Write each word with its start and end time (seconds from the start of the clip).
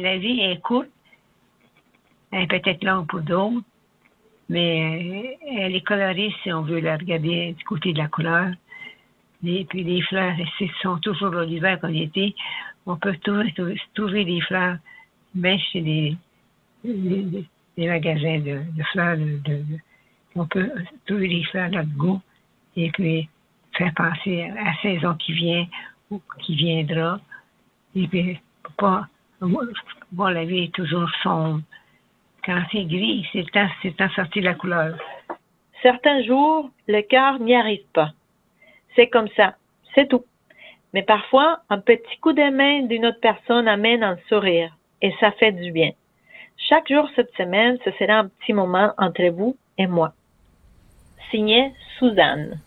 la 0.00 0.18
vie 0.18 0.40
est 0.40 0.60
courte. 0.60 0.88
Elle 2.30 2.42
est 2.42 2.46
peut-être 2.46 2.84
longue 2.84 3.06
pour 3.06 3.20
d'autres, 3.20 3.64
mais 4.48 5.36
euh, 5.46 5.46
elle 5.56 5.76
est 5.76 5.86
colorée 5.86 6.32
si 6.42 6.52
on 6.52 6.62
veut 6.62 6.80
la 6.80 6.96
regarder 6.96 7.52
du 7.52 7.64
côté 7.64 7.92
de 7.92 7.98
la 7.98 8.08
couleur. 8.08 8.50
Et 9.46 9.64
puis 9.66 9.84
les 9.84 10.02
fleurs, 10.02 10.34
ce 10.58 10.64
sont 10.82 10.98
toujours 10.98 11.34
l'hiver 11.34 11.78
qu'on 11.80 11.94
était. 11.94 12.34
On 12.86 12.96
peut 12.96 13.16
trouver, 13.22 13.54
trouver 13.94 14.24
des 14.24 14.40
fleurs, 14.40 14.78
même 15.34 15.58
chez 15.58 15.80
les, 15.80 16.16
magasins 17.76 18.40
de, 18.40 18.62
fleurs. 18.92 19.18
On 20.34 20.46
peut 20.46 20.70
trouver 21.06 21.28
des 21.28 21.44
fleurs 21.44 21.70
de 21.70 21.82
goût 21.82 22.20
et 22.76 22.90
puis 22.90 23.28
faire 23.76 23.92
penser 23.94 24.44
à 24.44 24.64
la 24.64 24.74
saison 24.82 25.14
qui 25.14 25.32
vient 25.32 25.66
ou 26.10 26.20
qui 26.40 26.56
viendra. 26.56 27.20
Et 27.94 28.08
puis, 28.08 28.38
pas, 28.76 29.06
bon, 30.12 30.26
la 30.26 30.44
vie 30.44 30.64
est 30.64 30.74
toujours 30.74 31.10
sombre. 31.22 31.60
Quand 32.44 32.62
c'est 32.70 32.84
gris, 32.84 33.26
c'est 33.32 33.50
temps, 33.50 33.68
c'est 33.82 33.96
temps 33.96 34.06
de 34.06 34.40
la 34.40 34.54
couleur. 34.54 34.96
Certains 35.82 36.22
jours, 36.22 36.70
le 36.88 37.00
cœur 37.02 37.38
n'y 37.40 37.54
arrive 37.54 37.86
pas. 37.92 38.10
C'est 38.94 39.08
comme 39.08 39.28
ça. 39.36 39.54
C'est 39.94 40.08
tout. 40.08 40.24
Mais 40.92 41.02
parfois, 41.02 41.60
un 41.70 41.78
petit 41.78 42.16
coup 42.20 42.32
de 42.32 42.50
main 42.50 42.82
d'une 42.82 43.06
autre 43.06 43.20
personne 43.20 43.66
amène 43.66 44.02
un 44.02 44.16
sourire 44.28 44.76
et 45.02 45.12
ça 45.20 45.32
fait 45.32 45.52
du 45.52 45.72
bien. 45.72 45.90
Chaque 46.56 46.88
jour 46.88 47.08
cette 47.16 47.34
semaine, 47.36 47.78
ce 47.84 47.90
sera 47.92 48.14
un 48.14 48.28
petit 48.28 48.52
moment 48.52 48.92
entre 48.96 49.28
vous 49.28 49.56
et 49.76 49.86
moi. 49.86 50.12
Signé 51.30 51.72
Suzanne. 51.98 52.60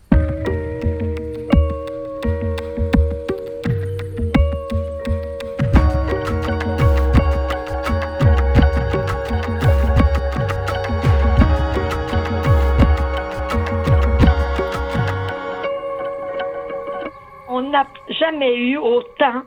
Jamais 18.48 18.56
eu 18.56 18.76
autant 18.76 19.42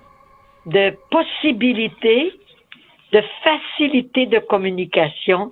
de 0.65 0.93
possibilités, 1.09 2.33
de 3.13 3.21
facilité 3.43 4.25
de 4.25 4.39
communication, 4.39 5.51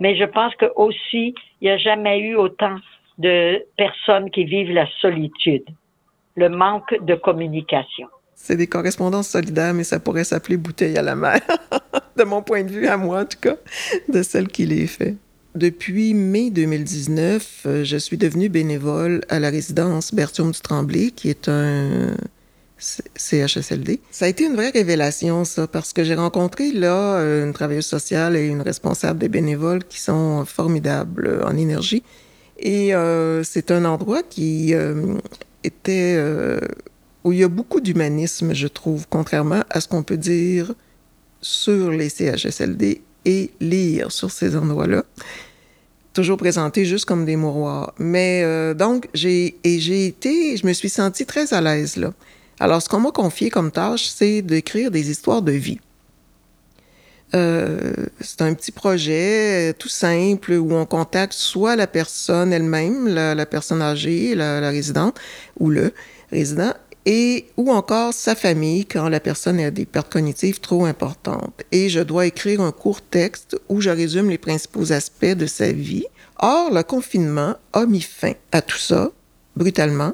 mais 0.00 0.16
je 0.16 0.24
pense 0.24 0.54
que 0.56 0.66
aussi, 0.76 1.34
il 1.60 1.64
n'y 1.64 1.70
a 1.70 1.78
jamais 1.78 2.18
eu 2.20 2.34
autant 2.34 2.76
de 3.18 3.64
personnes 3.76 4.30
qui 4.30 4.44
vivent 4.44 4.72
la 4.72 4.86
solitude, 5.00 5.64
le 6.36 6.48
manque 6.48 6.94
de 7.02 7.14
communication. 7.14 8.08
C'est 8.34 8.56
des 8.56 8.66
correspondances 8.66 9.28
solidaires, 9.28 9.74
mais 9.74 9.84
ça 9.84 10.00
pourrait 10.00 10.24
s'appeler 10.24 10.56
bouteille 10.56 10.98
à 10.98 11.02
la 11.02 11.14
mer, 11.14 11.40
de 12.16 12.24
mon 12.24 12.42
point 12.42 12.64
de 12.64 12.70
vue, 12.70 12.86
à 12.88 12.96
moi 12.96 13.20
en 13.20 13.24
tout 13.24 13.38
cas, 13.40 13.56
de 14.08 14.22
celle 14.22 14.48
qui 14.48 14.66
les 14.66 14.86
fait. 14.86 15.14
Depuis 15.54 16.14
mai 16.14 16.50
2019, 16.50 17.62
euh, 17.66 17.84
je 17.84 17.98
suis 17.98 18.16
devenue 18.16 18.48
bénévole 18.48 19.20
à 19.28 19.38
la 19.38 19.50
résidence 19.50 20.14
Berthiaume 20.14 20.50
du 20.50 20.60
Tremblay, 20.60 21.10
qui 21.10 21.28
est 21.28 21.46
un 21.46 22.16
CHSLD. 23.16 24.00
Ça 24.10 24.24
a 24.24 24.28
été 24.28 24.44
une 24.44 24.54
vraie 24.54 24.70
révélation, 24.70 25.44
ça, 25.44 25.66
parce 25.66 25.92
que 25.92 26.04
j'ai 26.04 26.14
rencontré 26.14 26.72
là 26.72 27.16
euh, 27.16 27.46
une 27.46 27.52
travailleuse 27.52 27.86
sociale 27.86 28.36
et 28.36 28.46
une 28.46 28.62
responsable 28.62 29.18
des 29.18 29.28
bénévoles 29.28 29.84
qui 29.84 30.00
sont 30.00 30.44
formidables 30.44 31.42
en 31.44 31.56
énergie. 31.56 32.02
Et 32.58 32.94
euh, 32.94 33.42
c'est 33.44 33.70
un 33.70 33.84
endroit 33.84 34.22
qui 34.22 34.74
était 35.64 36.16
où 37.24 37.32
il 37.32 37.38
y 37.38 37.44
a 37.44 37.48
beaucoup 37.48 37.80
d'humanisme, 37.80 38.52
je 38.54 38.66
trouve, 38.66 39.06
contrairement 39.08 39.62
à 39.70 39.80
ce 39.80 39.88
qu'on 39.88 40.02
peut 40.02 40.16
dire 40.16 40.74
sur 41.40 41.90
les 41.90 42.08
CHSLD 42.08 43.00
et 43.24 43.50
lire 43.60 44.10
sur 44.10 44.30
ces 44.30 44.56
endroits-là. 44.56 45.04
Toujours 46.12 46.36
présenté 46.36 46.84
juste 46.84 47.04
comme 47.04 47.24
des 47.24 47.36
mouroirs. 47.36 47.94
Mais 47.98 48.42
euh, 48.44 48.74
donc, 48.74 49.08
j'ai, 49.14 49.56
et 49.64 49.78
j'ai 49.78 50.06
été, 50.06 50.56
je 50.56 50.66
me 50.66 50.72
suis 50.72 50.90
sentie 50.90 51.24
très 51.24 51.54
à 51.54 51.60
l'aise 51.60 51.96
là. 51.96 52.12
Alors, 52.62 52.80
ce 52.80 52.88
qu'on 52.88 53.00
m'a 53.00 53.10
confié 53.10 53.50
comme 53.50 53.72
tâche, 53.72 54.06
c'est 54.06 54.40
d'écrire 54.40 54.92
des 54.92 55.10
histoires 55.10 55.42
de 55.42 55.50
vie. 55.50 55.80
Euh, 57.34 57.92
c'est 58.20 58.40
un 58.40 58.54
petit 58.54 58.70
projet 58.70 59.70
euh, 59.70 59.72
tout 59.76 59.88
simple 59.88 60.52
où 60.52 60.72
on 60.72 60.86
contacte 60.86 61.32
soit 61.32 61.74
la 61.74 61.88
personne 61.88 62.52
elle-même, 62.52 63.08
la, 63.08 63.46
personne 63.46 63.82
âgée, 63.82 64.36
la, 64.36 64.60
la 64.60 64.70
résidente, 64.70 65.18
ou 65.58 65.70
le 65.70 65.92
résident, 66.30 66.72
et 67.04 67.46
ou 67.56 67.72
encore 67.72 68.14
sa 68.14 68.36
famille 68.36 68.86
quand 68.86 69.08
la 69.08 69.18
personne 69.18 69.58
a 69.58 69.72
des 69.72 69.84
pertes 69.84 70.12
cognitives 70.12 70.60
trop 70.60 70.84
importantes. 70.84 71.64
Et 71.72 71.88
je 71.88 71.98
dois 71.98 72.26
écrire 72.26 72.60
un 72.60 72.70
court 72.70 73.02
texte 73.02 73.60
où 73.68 73.80
je 73.80 73.90
résume 73.90 74.30
les 74.30 74.38
principaux 74.38 74.92
aspects 74.92 75.24
de 75.24 75.46
sa 75.46 75.72
vie. 75.72 76.06
Or, 76.38 76.72
le 76.72 76.84
confinement 76.84 77.56
a 77.72 77.86
mis 77.86 78.02
fin 78.02 78.34
à 78.52 78.62
tout 78.62 78.78
ça, 78.78 79.10
brutalement. 79.56 80.12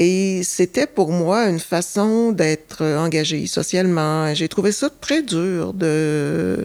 Et 0.00 0.40
c'était 0.44 0.86
pour 0.86 1.12
moi 1.12 1.46
une 1.48 1.60
façon 1.60 2.32
d'être 2.32 2.82
engagé 2.82 3.46
socialement. 3.46 4.34
J'ai 4.34 4.48
trouvé 4.48 4.72
ça 4.72 4.88
très 4.88 5.22
dur 5.22 5.74
de, 5.74 6.64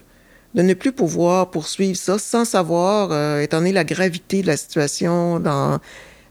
de 0.53 0.62
ne 0.62 0.73
plus 0.73 0.94
pouvoir 0.94 1.51
poursuivre 1.51 1.97
ça 1.97 2.18
sans 2.18 2.46
savoir, 2.46 3.09
euh, 3.12 3.41
étant 3.41 3.57
donné 3.57 3.73
la 3.73 3.84
gravité 3.84 4.41
de 4.41 4.47
la 4.47 4.57
situation 4.57 5.40
dans 5.41 5.79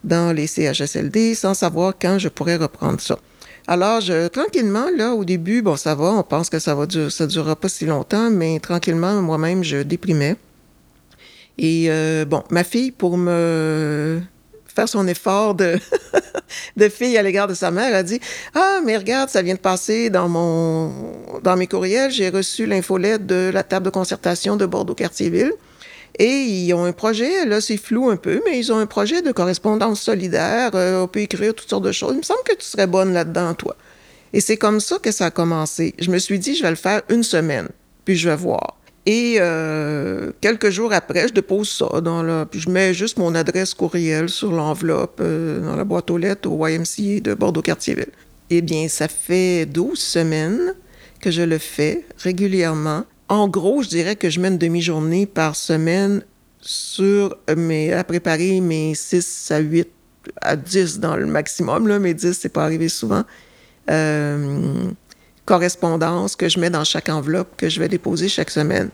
dans 0.03 0.35
les 0.35 0.47
CHSLD 0.47 1.35
sans 1.35 1.55
savoir 1.55 1.95
quand 2.01 2.19
je 2.19 2.29
pourrais 2.29 2.57
reprendre 2.57 3.01
ça. 3.01 3.19
Alors, 3.67 4.03
je, 4.03 4.29
tranquillement, 4.29 4.87
là, 4.95 5.15
au 5.15 5.25
début, 5.25 5.63
bon, 5.63 5.77
ça 5.77 5.95
va, 5.95 6.13
on 6.13 6.23
pense 6.23 6.51
que 6.51 6.59
ça 6.59 6.75
va 6.75 6.85
durer, 6.85 7.11
ça 7.11 7.27
durera 7.27 7.57
pas 7.57 7.71
si 7.71 7.87
longtemps, 7.87 8.31
mais 8.31 8.61
tranquillement, 8.61 9.23
moi-même, 9.23 9.65
je 9.65 9.79
déprimais. 9.79 10.37
Et 11.57 11.87
euh, 11.89 12.27
bon, 12.27 12.43
ma 12.51 12.65
fille, 12.65 12.91
pour 12.91 13.17
me 13.17 14.21
faire 14.75 14.89
son 14.89 15.07
effort 15.07 15.55
de, 15.55 15.79
de 16.77 16.89
fille 16.89 17.17
à 17.17 17.23
l'égard 17.23 17.49
de 17.49 17.55
sa 17.55 17.71
mère, 17.71 17.95
a 17.95 18.03
dit 18.03 18.21
Ah, 18.55 18.81
mais 18.85 18.97
regarde, 18.97 19.31
ça 19.31 19.43
vient 19.43 19.55
de 19.55 19.61
passer 19.61 20.11
dans 20.11 20.29
mon 20.29 20.93
dans 21.43 21.57
mes 21.57 21.67
courriels, 21.67 22.11
j'ai 22.11 22.29
reçu 22.29 22.67
l'infolette 22.67 23.27
de 23.27 23.51
la 23.53 23.63
table 23.63 23.87
de 23.87 23.91
concertation 23.91 24.57
de 24.57 24.67
Bordeaux-Cartierville. 24.67 25.53
Et 26.19 26.29
ils 26.29 26.73
ont 26.75 26.85
un 26.85 26.93
projet, 26.93 27.45
là 27.45 27.61
c'est 27.61 27.77
flou 27.77 28.09
un 28.09 28.17
peu, 28.17 28.41
mais 28.45 28.59
ils 28.59 28.73
ont 28.73 28.79
un 28.79 28.87
projet 28.87 29.21
de 29.21 29.33
correspondance 29.33 30.01
solidaire. 30.01 30.71
Euh, 30.75 31.03
on 31.03 31.09
peut 31.09 31.21
écrire 31.21 31.55
toutes 31.55 31.69
sortes 31.69 31.85
de 31.85 31.93
choses. 31.93 32.13
Il 32.13 32.19
me 32.19 32.23
semble 32.23 32.43
que 32.45 32.55
tu 32.55 32.65
serais 32.65 32.87
bonne 32.87 33.13
là-dedans, 33.13 33.55
toi. 33.55 33.77
Et 34.33 34.41
c'est 34.41 34.57
comme 34.57 34.81
ça 34.81 34.99
que 34.99 35.11
ça 35.11 35.27
a 35.27 35.31
commencé. 35.31 35.95
Je 35.99 36.11
me 36.11 36.19
suis 36.19 36.39
dit, 36.39 36.55
je 36.55 36.63
vais 36.63 36.71
le 36.71 36.77
faire 36.77 37.03
une 37.09 37.23
semaine, 37.23 37.69
puis 38.05 38.17
je 38.17 38.29
vais 38.29 38.37
voir. 38.37 38.77
Et 39.07 39.37
euh, 39.39 40.33
quelques 40.41 40.71
jours 40.71 40.93
après, 40.93 41.29
je 41.29 41.35
dépose 41.35 41.69
ça 41.69 42.01
dans 42.01 42.23
la, 42.23 42.47
je 42.53 42.71
mets 42.71 42.95
juste 42.95 43.19
mon 43.19 43.35
adresse 43.35 43.75
courriel 43.75 44.29
sur 44.29 44.51
l'enveloppe 44.51 45.19
euh, 45.21 45.61
dans 45.61 45.77
la 45.77 45.85
boîte 45.85 46.11
aux 46.11 46.17
lettres 46.17 46.51
au 46.51 46.67
YMCA 46.67 47.21
de 47.21 47.35
Bordeaux-Cartierville. 47.35 48.13
Eh 48.51 48.63
bien, 48.63 48.89
ça 48.89 49.09
fait 49.09 49.67
12 49.67 49.99
semaines 49.99 50.75
que 51.21 51.31
je 51.31 51.43
le 51.43 51.59
fais 51.59 52.07
régulièrement 52.19 53.05
en 53.29 53.49
gros, 53.49 53.83
je 53.83 53.89
dirais 53.89 54.17
que 54.17 54.29
je 54.29 54.41
mets 54.41 54.49
une 54.49 54.59
demi-journée 54.59 55.27
par 55.27 55.57
semaine 55.57 56.23
sur 56.61 57.37
mes, 57.57 57.93
à 57.93 58.05
préparer 58.05 58.61
mes 58.61 58.95
6 58.95 59.51
à 59.51 59.59
8 59.59 59.89
à 60.41 60.57
10 60.57 61.01
dans 61.01 61.17
le 61.17 61.27
maximum, 61.27 61.87
là, 61.87 61.99
mais 61.99 62.15
10, 62.15 62.39
c'est 62.39 62.49
pas 62.49 62.65
arrivé 62.65 62.89
souvent. 62.89 63.25
Euh, 63.91 64.91
correspondance 65.45 66.37
que 66.37 66.49
je 66.49 66.59
mets 66.59 66.71
dans 66.71 66.85
chaque 66.85 67.09
enveloppe 67.09 67.57
que 67.57 67.69
je 67.69 67.81
vais 67.81 67.89
déposer 67.89 68.29
chaque 68.29 68.51
semaine. 68.51 68.91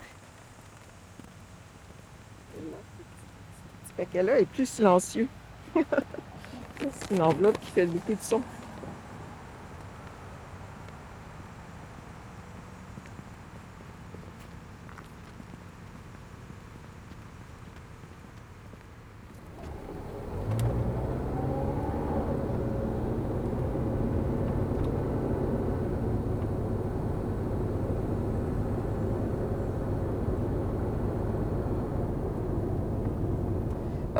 Ce 3.88 3.92
paquet-là 3.96 4.40
est 4.40 4.46
plus 4.46 4.68
silencieux. 4.68 5.28
c'est 5.74 7.14
une 7.14 7.22
enveloppe 7.22 7.58
qui 7.60 7.70
fait 7.70 7.86
beaucoup 7.86 8.14
de 8.14 8.22
son. 8.22 8.42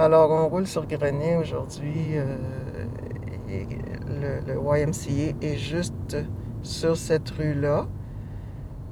Alors, 0.02 0.30
on 0.30 0.48
roule 0.48 0.66
sur 0.66 0.86
Grenet 0.86 1.36
aujourd'hui. 1.36 2.16
Euh, 2.16 2.38
le, 4.46 4.54
YMCA 4.54 5.36
est 5.42 5.58
juste 5.58 6.16
sur 6.62 6.96
cette 6.96 7.28
rue-là. 7.28 7.86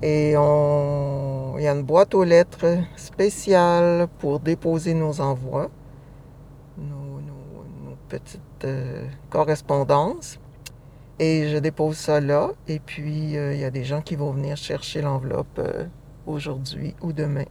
Et 0.03 0.33
il 0.33 1.63
y 1.63 1.67
a 1.67 1.73
une 1.73 1.83
boîte 1.83 2.15
aux 2.15 2.25
lettres 2.25 2.77
spéciale 2.97 4.07
pour 4.19 4.39
déposer 4.41 4.93
nos 4.93 5.23
envois, 5.23 5.71
nos, 6.77 7.23
petites 8.11 8.65
euh, 8.65 9.07
correspondances. 9.31 10.39
Et 11.19 11.49
je 11.49 11.57
dépose 11.57 11.97
ça 11.97 12.21
là. 12.21 12.51
Et 12.67 12.81
puis, 12.81 13.35
euh, 13.39 13.55
il 13.55 13.61
y 13.61 13.65
a 13.65 13.71
des 13.71 13.85
gens 13.85 14.03
qui 14.03 14.15
vont 14.15 14.33
venir 14.33 14.59
chercher 14.59 15.01
l'enveloppe 15.01 15.59
aujourd'hui 16.27 16.95
ou 17.01 17.15
demain. 17.15 17.47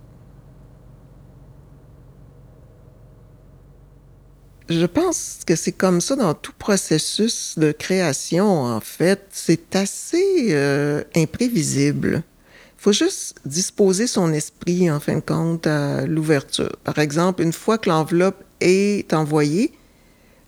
Je 4.69 4.85
pense 4.85 5.39
que 5.45 5.55
c'est 5.55 5.71
comme 5.71 6.01
ça 6.01 6.17
dans 6.17 6.33
tout 6.33 6.51
processus 6.57 7.57
de 7.57 7.71
création, 7.71 8.63
en 8.63 8.81
fait. 8.81 9.21
C'est 9.31 9.75
assez 9.75 10.47
euh, 10.49 11.03
imprévisible. 11.15 12.23
Il 12.77 12.81
faut 12.81 12.91
juste 12.91 13.35
disposer 13.45 14.07
son 14.07 14.33
esprit, 14.33 14.91
en 14.91 14.99
fin 14.99 15.15
de 15.15 15.21
compte, 15.21 15.65
à 15.67 16.05
l'ouverture. 16.05 16.75
Par 16.83 16.99
exemple, 16.99 17.43
une 17.43 17.53
fois 17.53 17.77
que 17.77 17.89
l'enveloppe 17.89 18.43
est 18.59 19.13
envoyée, 19.13 19.71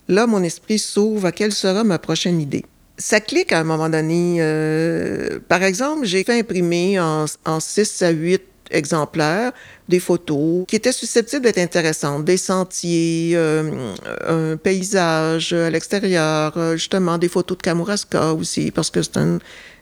là, 0.09 0.27
mon 0.27 0.43
esprit 0.43 0.79
s'ouvre 0.79 1.27
à 1.27 1.31
quelle 1.31 1.53
sera 1.53 1.85
ma 1.85 1.97
prochaine 1.97 2.41
idée. 2.41 2.65
Ça 2.97 3.21
clique 3.21 3.53
à 3.53 3.59
un 3.61 3.63
moment 3.63 3.87
donné. 3.87 4.37
Euh, 4.39 5.39
par 5.47 5.63
exemple, 5.63 6.05
j'ai 6.05 6.25
fait 6.25 6.37
imprimer 6.37 6.99
en, 6.99 7.23
en 7.45 7.59
6 7.61 8.01
à 8.01 8.09
8 8.09 8.41
exemplaires 8.71 9.51
des 9.87 9.99
photos 9.99 10.65
qui 10.67 10.75
étaient 10.75 10.91
susceptibles 10.91 11.43
d'être 11.43 11.57
intéressantes, 11.57 12.25
des 12.25 12.37
sentiers, 12.37 13.31
euh, 13.35 13.93
un 14.27 14.57
paysage 14.57 15.53
à 15.53 15.69
l'extérieur, 15.69 16.53
euh, 16.57 16.73
justement 16.73 17.17
des 17.17 17.27
photos 17.27 17.57
de 17.57 17.63
Kamouraska 17.63 18.33
aussi, 18.33 18.71
parce 18.71 18.89
que 18.89 19.01
c'est 19.01 19.17
une 19.17 19.39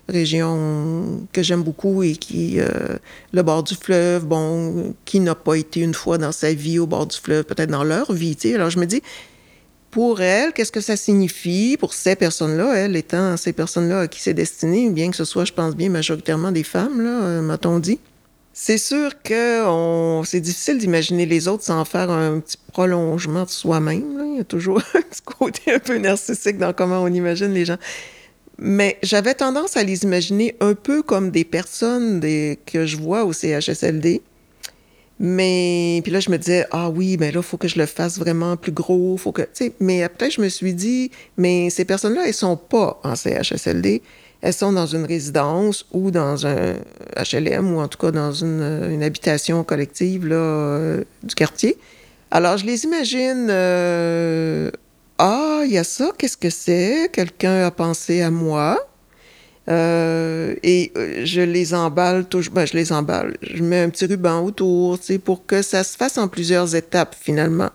région 0.07 1.27
que 1.33 1.43
j'aime 1.43 1.63
beaucoup 1.63 2.03
et 2.03 2.13
qui, 2.13 2.59
euh, 2.59 2.67
le 3.33 3.43
bord 3.43 3.63
du 3.63 3.75
fleuve, 3.75 4.25
bon, 4.25 4.95
qui 5.03 5.19
n'a 5.19 5.35
pas 5.35 5.55
été 5.55 5.81
une 5.81 5.93
fois 5.93 6.17
dans 6.17 6.31
sa 6.31 6.53
vie 6.53 6.79
au 6.79 6.87
bord 6.87 7.07
du 7.07 7.17
fleuve, 7.17 7.43
peut-être 7.43 7.69
dans 7.69 7.83
leur 7.83 8.13
vie, 8.13 8.35
tu 8.35 8.49
sais. 8.49 8.55
Alors 8.55 8.69
je 8.69 8.79
me 8.79 8.85
dis, 8.85 9.01
pour 9.91 10.21
elle, 10.21 10.53
qu'est-ce 10.53 10.71
que 10.71 10.81
ça 10.81 10.95
signifie 10.95 11.75
pour 11.77 11.93
ces 11.93 12.15
personnes-là, 12.15 12.73
elle 12.75 12.95
étant 12.95 13.35
ces 13.35 13.51
personnes-là 13.51 14.01
à 14.01 14.07
qui 14.07 14.21
c'est 14.21 14.33
destiné, 14.33 14.89
bien 14.89 15.09
que 15.11 15.17
ce 15.17 15.25
soit, 15.25 15.43
je 15.43 15.53
pense 15.53 15.75
bien, 15.75 15.89
majoritairement 15.89 16.53
des 16.53 16.63
femmes, 16.63 17.01
là, 17.01 17.41
m'a-t-on 17.41 17.79
dit? 17.79 17.99
C'est 18.59 18.79
sûr 18.79 19.21
que 19.21 19.67
on... 19.67 20.23
c'est 20.23 20.39
difficile 20.39 20.79
d'imaginer 20.79 21.27
les 21.27 21.47
autres 21.47 21.63
sans 21.63 21.85
faire 21.85 22.09
un 22.09 22.39
petit 22.39 22.57
prolongement 22.73 23.43
de 23.43 23.49
soi-même. 23.49 24.31
Il 24.31 24.37
y 24.37 24.39
a 24.39 24.43
toujours 24.43 24.81
un 24.95 25.01
petit 25.01 25.21
côté 25.21 25.73
un 25.73 25.77
peu 25.77 25.99
narcissique 25.99 26.57
dans 26.57 26.73
comment 26.73 27.03
on 27.03 27.07
imagine 27.07 27.53
les 27.53 27.65
gens. 27.65 27.77
Mais 28.57 28.97
j'avais 29.03 29.35
tendance 29.35 29.77
à 29.77 29.83
les 29.83 30.01
imaginer 30.05 30.55
un 30.59 30.73
peu 30.73 31.03
comme 31.03 31.29
des 31.29 31.43
personnes 31.43 32.19
des... 32.19 32.57
que 32.65 32.87
je 32.87 32.97
vois 32.97 33.25
au 33.25 33.31
CHSLD. 33.31 34.23
Mais 35.19 36.01
puis 36.03 36.11
là, 36.11 36.19
je 36.19 36.31
me 36.31 36.37
disais, 36.39 36.65
ah 36.71 36.89
oui, 36.89 37.11
mais 37.11 37.27
ben 37.27 37.35
là, 37.35 37.41
il 37.41 37.47
faut 37.47 37.57
que 37.57 37.67
je 37.67 37.77
le 37.77 37.85
fasse 37.85 38.17
vraiment 38.17 38.57
plus 38.57 38.71
gros. 38.71 39.17
Faut 39.17 39.33
que, 39.33 39.43
mais 39.79 40.01
après, 40.01 40.31
je 40.31 40.41
me 40.41 40.49
suis 40.49 40.73
dit, 40.73 41.11
mais 41.37 41.69
ces 41.69 41.85
personnes-là, 41.85 42.23
elles 42.25 42.33
sont 42.33 42.57
pas 42.57 42.99
en 43.03 43.15
CHSLD 43.15 44.01
elles 44.41 44.53
sont 44.53 44.71
dans 44.71 44.85
une 44.85 45.05
résidence 45.05 45.85
ou 45.91 46.11
dans 46.11 46.45
un 46.45 46.75
HLM 47.15 47.73
ou 47.73 47.79
en 47.79 47.87
tout 47.87 47.97
cas 47.97 48.11
dans 48.11 48.31
une, 48.31 49.01
habitation 49.03 49.63
collective 49.63 50.27
là, 50.27 50.35
euh, 50.35 51.03
du 51.23 51.35
quartier. 51.35 51.77
Alors, 52.29 52.57
je 52.57 52.65
les 52.65 52.83
imagine. 52.83 53.47
Euh, 53.49 54.69
ah, 55.17 55.61
il 55.65 55.71
y 55.71 55.77
a 55.77 55.83
ça, 55.83 56.11
qu'est-ce 56.17 56.37
que 56.37 56.49
c'est? 56.49 57.09
Quelqu'un 57.11 57.65
a 57.65 57.71
pensé 57.71 58.21
à 58.21 58.29
moi. 58.29 58.77
Euh, 59.69 60.55
et 60.63 60.91
je 61.23 61.41
les 61.41 61.73
emballe 61.73 62.25
toujours. 62.25 62.53
Ben, 62.53 62.65
je 62.65 62.73
les 62.73 62.91
emballe. 62.91 63.37
Je 63.41 63.63
mets 63.63 63.81
un 63.81 63.89
petit 63.89 64.05
ruban 64.05 64.43
autour, 64.43 64.99
tu 64.99 65.05
sais, 65.05 65.19
pour 65.19 65.45
que 65.45 65.61
ça 65.61 65.83
se 65.83 65.97
fasse 65.97 66.17
en 66.17 66.27
plusieurs 66.27 66.75
étapes 66.75 67.15
finalement 67.19 67.69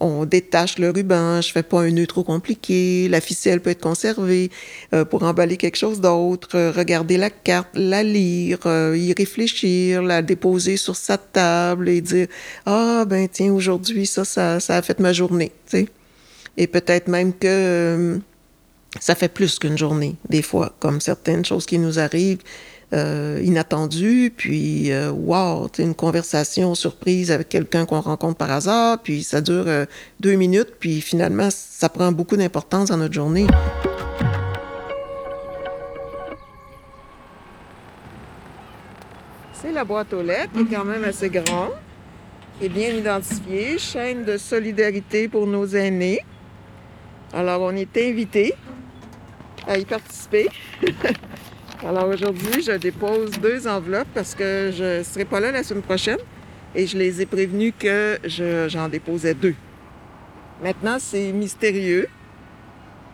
on 0.00 0.24
détache 0.24 0.78
le 0.78 0.90
ruban, 0.90 1.40
je 1.40 1.52
fais 1.52 1.62
pas 1.62 1.80
un 1.82 1.90
nœud 1.90 2.06
trop 2.06 2.24
compliqué, 2.24 3.08
la 3.08 3.20
ficelle 3.20 3.60
peut 3.60 3.70
être 3.70 3.82
conservée 3.82 4.50
euh, 4.94 5.04
pour 5.04 5.22
emballer 5.22 5.56
quelque 5.56 5.76
chose 5.76 6.00
d'autre, 6.00 6.56
euh, 6.56 6.72
regarder 6.72 7.18
la 7.18 7.30
carte, 7.30 7.68
la 7.74 8.02
lire, 8.02 8.58
euh, 8.66 8.96
y 8.96 9.12
réfléchir, 9.12 10.02
la 10.02 10.22
déposer 10.22 10.76
sur 10.76 10.96
sa 10.96 11.18
table 11.18 11.88
et 11.88 12.00
dire 12.00 12.26
ah 12.66 13.04
ben 13.06 13.28
tiens 13.28 13.52
aujourd'hui 13.52 14.06
ça 14.06 14.24
ça 14.24 14.56
a 14.56 14.82
fait 14.82 14.98
ma 14.98 15.12
journée. 15.12 15.52
Et 16.56 16.66
peut-être 16.66 17.08
même 17.08 17.32
que 17.32 18.18
ça 18.98 19.14
fait 19.14 19.28
plus 19.28 19.58
qu'une 19.58 19.78
journée 19.78 20.16
des 20.28 20.42
fois, 20.42 20.74
comme 20.80 21.00
certaines 21.00 21.44
choses 21.44 21.66
qui 21.66 21.78
nous 21.78 21.98
arrivent 21.98 22.42
euh, 22.92 23.40
inattendu, 23.44 24.32
puis 24.36 24.90
euh, 24.90 25.12
wow, 25.12 25.68
une 25.78 25.94
conversation 25.94 26.74
surprise 26.74 27.30
avec 27.30 27.48
quelqu'un 27.48 27.86
qu'on 27.86 28.00
rencontre 28.00 28.36
par 28.36 28.50
hasard, 28.50 28.98
puis 29.00 29.22
ça 29.22 29.40
dure 29.40 29.64
euh, 29.68 29.86
deux 30.18 30.34
minutes, 30.34 30.74
puis 30.80 31.00
finalement, 31.00 31.50
ça 31.50 31.88
prend 31.88 32.10
beaucoup 32.10 32.36
d'importance 32.36 32.88
dans 32.88 32.96
notre 32.96 33.14
journée. 33.14 33.46
C'est 39.52 39.70
la 39.70 39.84
boîte 39.84 40.12
aux 40.12 40.22
lettres, 40.22 40.52
qui 40.52 40.62
est 40.62 40.76
quand 40.76 40.84
même 40.84 41.04
assez 41.04 41.30
grande, 41.30 41.74
et 42.60 42.68
bien 42.68 42.88
identifiée, 42.88 43.78
chaîne 43.78 44.24
de 44.24 44.36
solidarité 44.36 45.28
pour 45.28 45.46
nos 45.46 45.66
aînés. 45.66 46.24
Alors, 47.32 47.62
on 47.62 47.76
est 47.76 47.96
invité 47.96 48.52
à 49.68 49.78
y 49.78 49.84
participer. 49.84 50.48
Alors 51.86 52.08
aujourd'hui, 52.08 52.62
je 52.62 52.72
dépose 52.72 53.30
deux 53.40 53.66
enveloppes 53.66 54.08
parce 54.12 54.34
que 54.34 54.70
je 54.76 54.98
ne 54.98 55.02
serai 55.02 55.24
pas 55.24 55.40
là 55.40 55.50
la 55.50 55.62
semaine 55.62 55.82
prochaine 55.82 56.18
et 56.74 56.86
je 56.86 56.98
les 56.98 57.22
ai 57.22 57.26
prévenus 57.26 57.72
que 57.78 58.18
j'en 58.68 58.88
déposais 58.88 59.32
deux. 59.32 59.54
Maintenant, 60.62 60.98
c'est 61.00 61.32
mystérieux. 61.32 62.06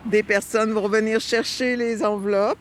Des 0.05 0.21
personnes 0.21 0.73
vont 0.73 0.89
venir 0.89 1.21
chercher 1.21 1.77
les 1.77 2.03
enveloppes. 2.03 2.57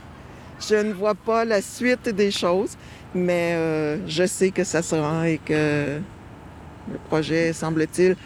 je 0.68 0.74
ne 0.74 0.92
vois 0.92 1.14
pas 1.14 1.46
la 1.46 1.62
suite 1.62 2.10
des 2.10 2.30
choses, 2.30 2.76
mais 3.14 3.54
euh, 3.54 4.06
je 4.06 4.26
sais 4.26 4.50
que 4.50 4.64
ça 4.64 4.82
sera 4.82 5.30
et 5.30 5.38
que 5.38 5.98
le 6.92 6.98
projet, 7.08 7.54
semble-t-il, 7.54 8.16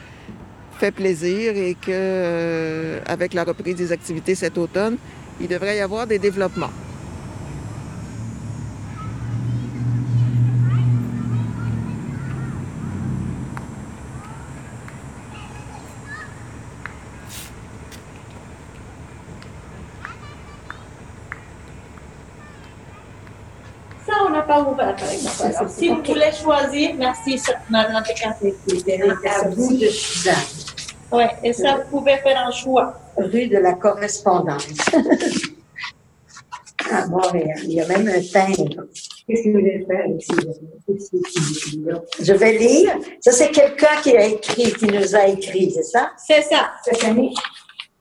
fait 0.80 0.90
plaisir 0.90 1.56
et 1.56 1.74
que 1.74 1.86
euh, 1.88 3.00
avec 3.06 3.32
la 3.32 3.44
reprise 3.44 3.76
des 3.76 3.92
activités 3.92 4.34
cet 4.34 4.58
automne, 4.58 4.96
il 5.40 5.46
devrait 5.46 5.76
y 5.76 5.80
avoir 5.80 6.08
des 6.08 6.18
développements. 6.18 6.70
si 25.68 25.88
vous 25.88 26.02
choisir, 26.72 26.94
merci, 26.96 27.40
Madame 27.70 27.96
À 27.96 28.02
vous 29.48 29.76
de 29.76 29.86
Suzanne. 29.86 30.34
Oui, 31.12 31.24
et 31.44 31.52
ça, 31.52 31.76
vous 31.76 31.98
pouvez 31.98 32.16
faire 32.18 32.46
un 32.46 32.50
choix. 32.50 32.94
Rue 33.16 33.48
de 33.48 33.58
la 33.58 33.74
Correspondance. 33.74 34.66
à 36.90 37.06
Montréal. 37.06 37.58
Il 37.64 37.72
y 37.72 37.80
a 37.80 37.86
même 37.86 38.08
un 38.08 38.20
timbre. 38.20 38.86
Qu'est-ce 39.26 39.44
que 39.44 39.48
vous 39.48 39.60
voulez 39.60 39.86
faire 39.86 40.06
ici? 40.08 40.32
Je 42.20 42.32
vais 42.32 42.58
lire. 42.58 42.96
Ça, 43.20 43.30
c'est 43.32 43.50
quelqu'un 43.50 44.00
qui 44.02 44.16
a 44.16 44.24
écrit, 44.24 44.72
qui 44.72 44.86
nous 44.86 45.14
a 45.14 45.26
écrit, 45.28 45.70
c'est 45.70 45.84
ça? 45.84 46.10
C'est 46.16 46.42
ça. 46.42 46.72
Cette 46.84 47.04
année? 47.04 47.32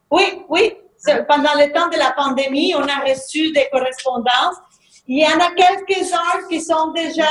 Oui, 0.09 0.43
oui. 0.49 0.73
Pendant 1.27 1.53
le 1.55 1.71
temps 1.71 1.89
de 1.89 1.97
la 1.97 2.11
pandémie, 2.11 2.73
on 2.75 2.83
a 2.83 3.03
reçu 3.07 3.51
des 3.51 3.67
correspondances 3.71 4.57
il 5.07 5.19
y 5.19 5.25
en 5.25 5.39
a 5.39 5.51
quelques-uns 5.51 6.47
qui 6.49 6.61
sont 6.61 6.91
déjà 6.91 7.27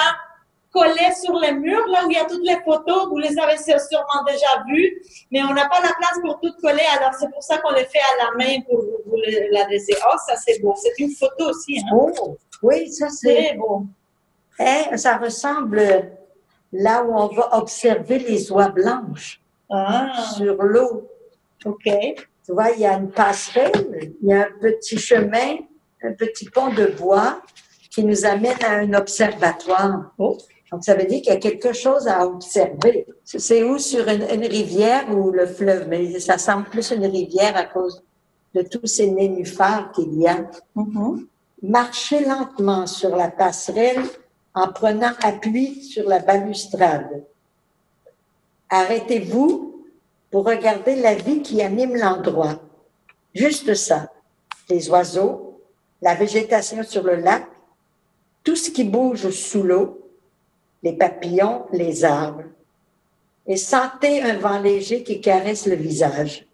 collés 0.72 1.12
sur 1.22 1.38
les 1.38 1.52
murs, 1.52 1.86
là 1.88 2.06
où 2.06 2.10
il 2.10 2.16
y 2.16 2.20
a 2.20 2.24
toutes 2.24 2.44
les 2.44 2.58
photos, 2.64 3.08
vous 3.08 3.18
les 3.18 3.38
avez 3.38 3.56
sûrement 3.56 4.24
déjà 4.26 4.62
vues, 4.68 5.02
mais 5.30 5.42
on 5.42 5.52
n'a 5.52 5.68
pas 5.68 5.80
la 5.80 5.92
place 5.98 6.20
pour 6.22 6.38
toutes 6.40 6.60
coller, 6.60 6.86
alors 6.96 7.12
c'est 7.18 7.30
pour 7.30 7.42
ça 7.42 7.58
qu'on 7.58 7.72
les 7.72 7.84
fait 7.84 7.98
à 7.98 8.24
la 8.24 8.36
main 8.36 8.60
pour 8.68 8.78
vous 8.78 9.16
l'adresser. 9.50 9.94
Oh, 10.06 10.16
ça 10.26 10.36
c'est 10.36 10.60
beau. 10.60 10.74
C'est 10.76 10.98
une 10.98 11.10
photo 11.10 11.50
aussi. 11.50 11.78
Hein? 11.80 11.90
Oh, 11.92 12.36
oui, 12.62 12.90
ça 12.92 13.08
c'est 13.08 13.54
beau. 13.54 13.86
Eh, 14.58 14.96
ça 14.96 15.16
ressemble 15.16 16.12
là 16.72 17.02
où 17.02 17.14
on 17.14 17.26
va 17.28 17.56
observer 17.56 18.18
les 18.18 18.52
oies 18.52 18.68
blanches 18.68 19.40
ah. 19.70 20.12
sur 20.36 20.62
l'eau. 20.62 21.08
OK. 21.64 21.84
Tu 21.84 22.52
vois, 22.52 22.70
il 22.70 22.80
y 22.80 22.86
a 22.86 22.94
une 22.94 23.10
passerelle, 23.10 24.12
il 24.22 24.28
y 24.28 24.32
a 24.32 24.42
un 24.42 24.50
petit 24.60 24.98
chemin, 24.98 25.56
un 26.02 26.12
petit 26.12 26.48
pont 26.48 26.72
de 26.72 26.86
bois, 26.86 27.42
qui 27.90 28.04
nous 28.04 28.24
amène 28.24 28.56
à 28.64 28.72
un 28.76 28.94
observatoire. 28.94 30.12
Oh. 30.18 30.38
Donc, 30.72 30.84
ça 30.84 30.94
veut 30.94 31.04
dire 31.04 31.20
qu'il 31.20 31.32
y 31.32 31.36
a 31.36 31.40
quelque 31.40 31.72
chose 31.72 32.06
à 32.06 32.26
observer. 32.26 33.06
C'est 33.24 33.64
où 33.64 33.78
sur 33.78 34.06
une, 34.08 34.22
rivière 34.22 35.10
ou 35.10 35.30
le 35.30 35.46
fleuve, 35.46 35.88
mais 35.88 36.20
ça 36.20 36.38
semble 36.38 36.64
plus 36.64 36.92
une 36.92 37.06
rivière 37.06 37.56
à 37.56 37.64
cause 37.64 38.02
de 38.54 38.62
tous 38.62 38.86
ces 38.86 39.10
nénuphars 39.10 39.90
qu'il 39.92 40.14
y 40.14 40.28
a. 40.28 40.48
Mm-hmm. 40.76 41.26
Marchez 41.62 42.24
lentement 42.24 42.86
sur 42.86 43.16
la 43.16 43.30
passerelle 43.30 44.02
en 44.54 44.72
prenant 44.72 45.12
appui 45.22 45.82
sur 45.82 46.08
la 46.08 46.20
balustrade. 46.20 47.24
Arrêtez-vous 48.68 49.84
pour 50.30 50.46
regarder 50.46 50.96
la 50.96 51.14
vie 51.14 51.42
qui 51.42 51.60
anime 51.62 51.96
l'endroit. 51.96 52.60
Juste 53.34 53.74
ça. 53.74 54.08
les 54.68 54.88
oiseaux, 54.88 55.60
la 56.00 56.14
végétation 56.14 56.82
sur 56.84 57.02
le 57.02 57.16
lac, 57.16 57.44
tout 58.44 58.56
ce 58.56 58.70
qui 58.70 58.84
bouge 58.84 59.30
sous 59.30 59.64
l'eau, 59.64 59.99
les 60.82 60.92
papillons, 60.92 61.66
les 61.72 62.04
arbres. 62.04 62.44
Et 63.46 63.56
sentez 63.56 64.22
un 64.22 64.38
vent 64.38 64.60
léger 64.60 65.02
qui 65.02 65.20
caresse 65.20 65.66
le 65.66 65.74
visage. 65.74 66.46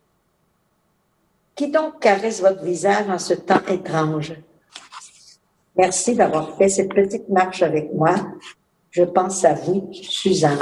Qui 1.54 1.68
donc 1.68 2.00
caresse 2.00 2.40
votre 2.40 2.62
visage 2.62 3.08
en 3.08 3.18
ce 3.18 3.34
temps 3.34 3.64
étrange? 3.68 4.34
Merci 5.76 6.14
d'avoir 6.14 6.56
fait 6.56 6.68
cette 6.68 6.94
petite 6.94 7.28
marche 7.28 7.62
avec 7.62 7.92
moi. 7.92 8.14
Je 8.90 9.02
pense 9.02 9.44
à 9.44 9.54
vous, 9.54 9.90
Suzanne. 9.92 10.58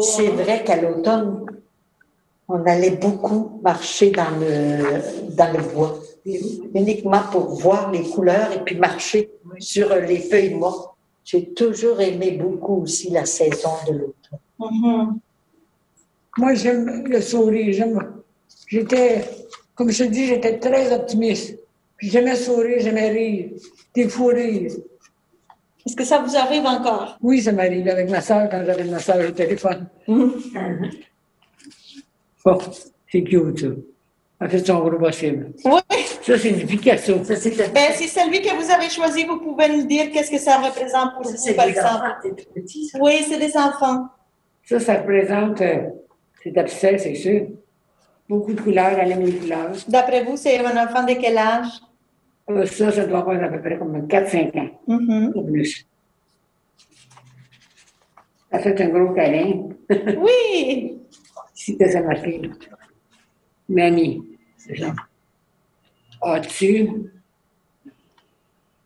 C'est 0.00 0.28
vrai 0.28 0.62
qu'à 0.64 0.80
l'automne, 0.80 1.46
on 2.48 2.66
allait 2.66 2.96
beaucoup 2.96 3.60
marcher 3.62 4.10
dans 4.10 4.30
le, 4.38 5.34
dans 5.34 5.52
le 5.52 5.62
bois, 5.72 5.98
uniquement 6.24 7.22
pour 7.30 7.48
voir 7.60 7.90
les 7.90 8.02
couleurs 8.02 8.52
et 8.52 8.60
puis 8.64 8.76
marcher 8.76 9.30
sur 9.58 9.94
les 9.96 10.18
feuilles 10.18 10.54
mortes. 10.54 10.94
J'ai 11.24 11.48
toujours 11.50 12.00
aimé 12.00 12.32
beaucoup 12.32 12.82
aussi 12.82 13.10
la 13.10 13.24
saison 13.26 13.70
de 13.88 13.92
l'automne. 13.92 14.38
Mhm. 14.58 15.18
Moi, 16.38 16.54
j'aime 16.54 17.06
le 17.06 17.20
sourire. 17.20 17.72
J'aime- 17.72 18.12
J'étais, 18.68 19.24
comme 19.74 19.90
je 19.90 20.04
te 20.04 20.08
dis, 20.08 20.26
j'étais 20.26 20.58
très 20.58 20.92
optimiste. 20.94 21.58
Puis 21.96 22.08
J'aimais 22.10 22.36
sourire, 22.36 22.78
j'aimais 22.80 23.10
rire, 23.10 23.50
des 23.94 24.08
fous 24.08 24.26
rires. 24.26 24.72
Est-ce 25.84 25.94
que 25.96 26.04
ça 26.04 26.18
vous 26.20 26.34
arrive 26.36 26.64
encore? 26.64 27.18
Oui, 27.20 27.42
ça 27.42 27.52
m'arrive 27.52 27.86
avec 27.88 28.08
ma 28.08 28.20
soeur 28.20 28.48
quand 28.48 28.64
j'avais 28.64 28.84
ma 28.84 28.98
soeur 28.98 29.28
au 29.28 29.32
téléphone. 29.32 29.86
Bon, 32.44 32.58
c'est 33.10 33.22
cute, 33.22 33.64
ça. 34.42 34.44
Elle 34.44 34.50
fait 34.50 34.66
son 34.66 34.80
gros 34.80 34.98
possible. 34.98 35.52
Oui. 35.64 35.80
Ça, 36.22 36.38
c'est 36.38 36.52
du 36.52 36.66
Picasso. 36.66 37.24
Ça, 37.24 37.34
Ben, 37.74 37.90
c'est 37.94 38.06
celui 38.06 38.40
que 38.40 38.54
vous 38.54 38.70
avez 38.70 38.88
choisi. 38.88 39.24
Vous 39.24 39.38
pouvez 39.40 39.68
nous 39.68 39.86
dire 39.86 40.10
qu'est-ce 40.12 40.30
que 40.30 40.38
ça 40.38 40.58
représente 40.58 41.14
pour 41.14 41.24
ça, 41.26 41.50
vous, 41.50 41.56
par 41.56 41.64
des 41.66 41.72
exemple. 41.72 41.88
enfants, 41.94 42.14
c'est 42.22 42.36
tout 42.36 42.50
petit, 42.54 42.86
ça. 42.86 42.98
Oui, 43.00 43.24
c'est 43.28 43.38
des 43.38 43.56
enfants. 43.56 44.06
Ça, 44.64 44.78
ça 44.78 44.94
représente, 45.00 45.60
euh, 45.60 45.88
c'est 46.42 46.56
abstrait, 46.56 46.98
c'est 46.98 47.14
sûr. 47.14 47.48
Beaucoup 48.28 48.52
de 48.54 48.60
couleurs, 48.60 48.96
elle 48.98 49.12
aime 49.12 49.24
les 49.24 49.32
couleurs. 49.32 49.72
D'après 49.88 50.22
vous, 50.24 50.36
c'est 50.36 50.58
un 50.64 50.84
enfant 50.86 51.02
de 51.04 51.14
quel 51.14 51.36
âge? 51.36 51.66
Euh, 52.50 52.64
ça, 52.66 52.92
ça 52.92 53.04
doit 53.06 53.18
avoir 53.20 53.42
à 53.42 53.48
peu 53.48 53.60
près 53.60 53.76
comme 53.78 54.06
4-5 54.06 54.56
ans, 54.56 54.68
Mhm. 54.86 55.32
ou 55.34 55.42
plus. 55.42 55.86
Elle 58.50 58.60
fait 58.60 58.80
un 58.80 58.88
gros 58.88 59.12
câlin. 59.14 59.68
Oui. 60.18 60.98
Que 61.78 61.90
ça 61.90 62.02
marqué. 62.02 62.38
là. 62.42 62.48
Mamie, 63.68 64.31
c'est 64.66 64.76
ça. 64.78 64.94
As-tu? 66.22 67.10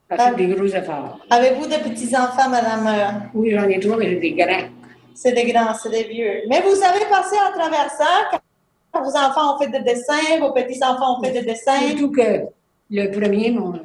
Fait 0.09 0.37
des 0.37 0.47
gros 0.47 0.66
efforts. 0.66 1.18
Avez-vous 1.30 1.66
des 1.66 1.78
petits-enfants, 1.78 2.49
madame? 2.49 2.87
euh, 2.87 3.26
Oui, 3.35 3.50
j'en 3.50 3.68
ai 3.68 3.80
trois, 3.80 3.97
mais 3.97 4.09
j'ai 4.11 4.21
des 4.21 4.33
grands. 4.33 4.68
C'est 5.14 5.33
des 5.33 5.50
grands, 5.50 5.75
c'est 5.75 5.90
des 5.90 6.04
vieux. 6.04 6.42
Mais 6.49 6.61
vous 6.61 6.80
avez 6.83 7.04
passé 7.11 7.37
à 7.45 7.50
travers 7.50 7.90
ça 7.90 8.30
quand 8.92 9.02
vos 9.02 9.16
enfants 9.16 9.56
ont 9.56 9.59
fait 9.59 9.68
des 9.71 9.80
dessins, 9.80 10.38
vos 10.40 10.52
petits-enfants 10.52 11.18
ont 11.18 11.25
fait 11.25 11.33
des 11.33 11.42
dessins? 11.42 11.80
Surtout 11.88 12.12
que 12.12 12.42
le 12.90 13.11
premier, 13.11 13.50
mon, 13.50 13.71
mon 13.73 13.80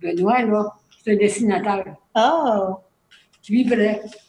Benoît, 0.00 0.42
là, 0.42 0.72
c'est 1.04 1.12
un 1.12 1.16
dessinateur. 1.16 1.84
Oh. 2.14 2.76
Lui, 3.48 3.62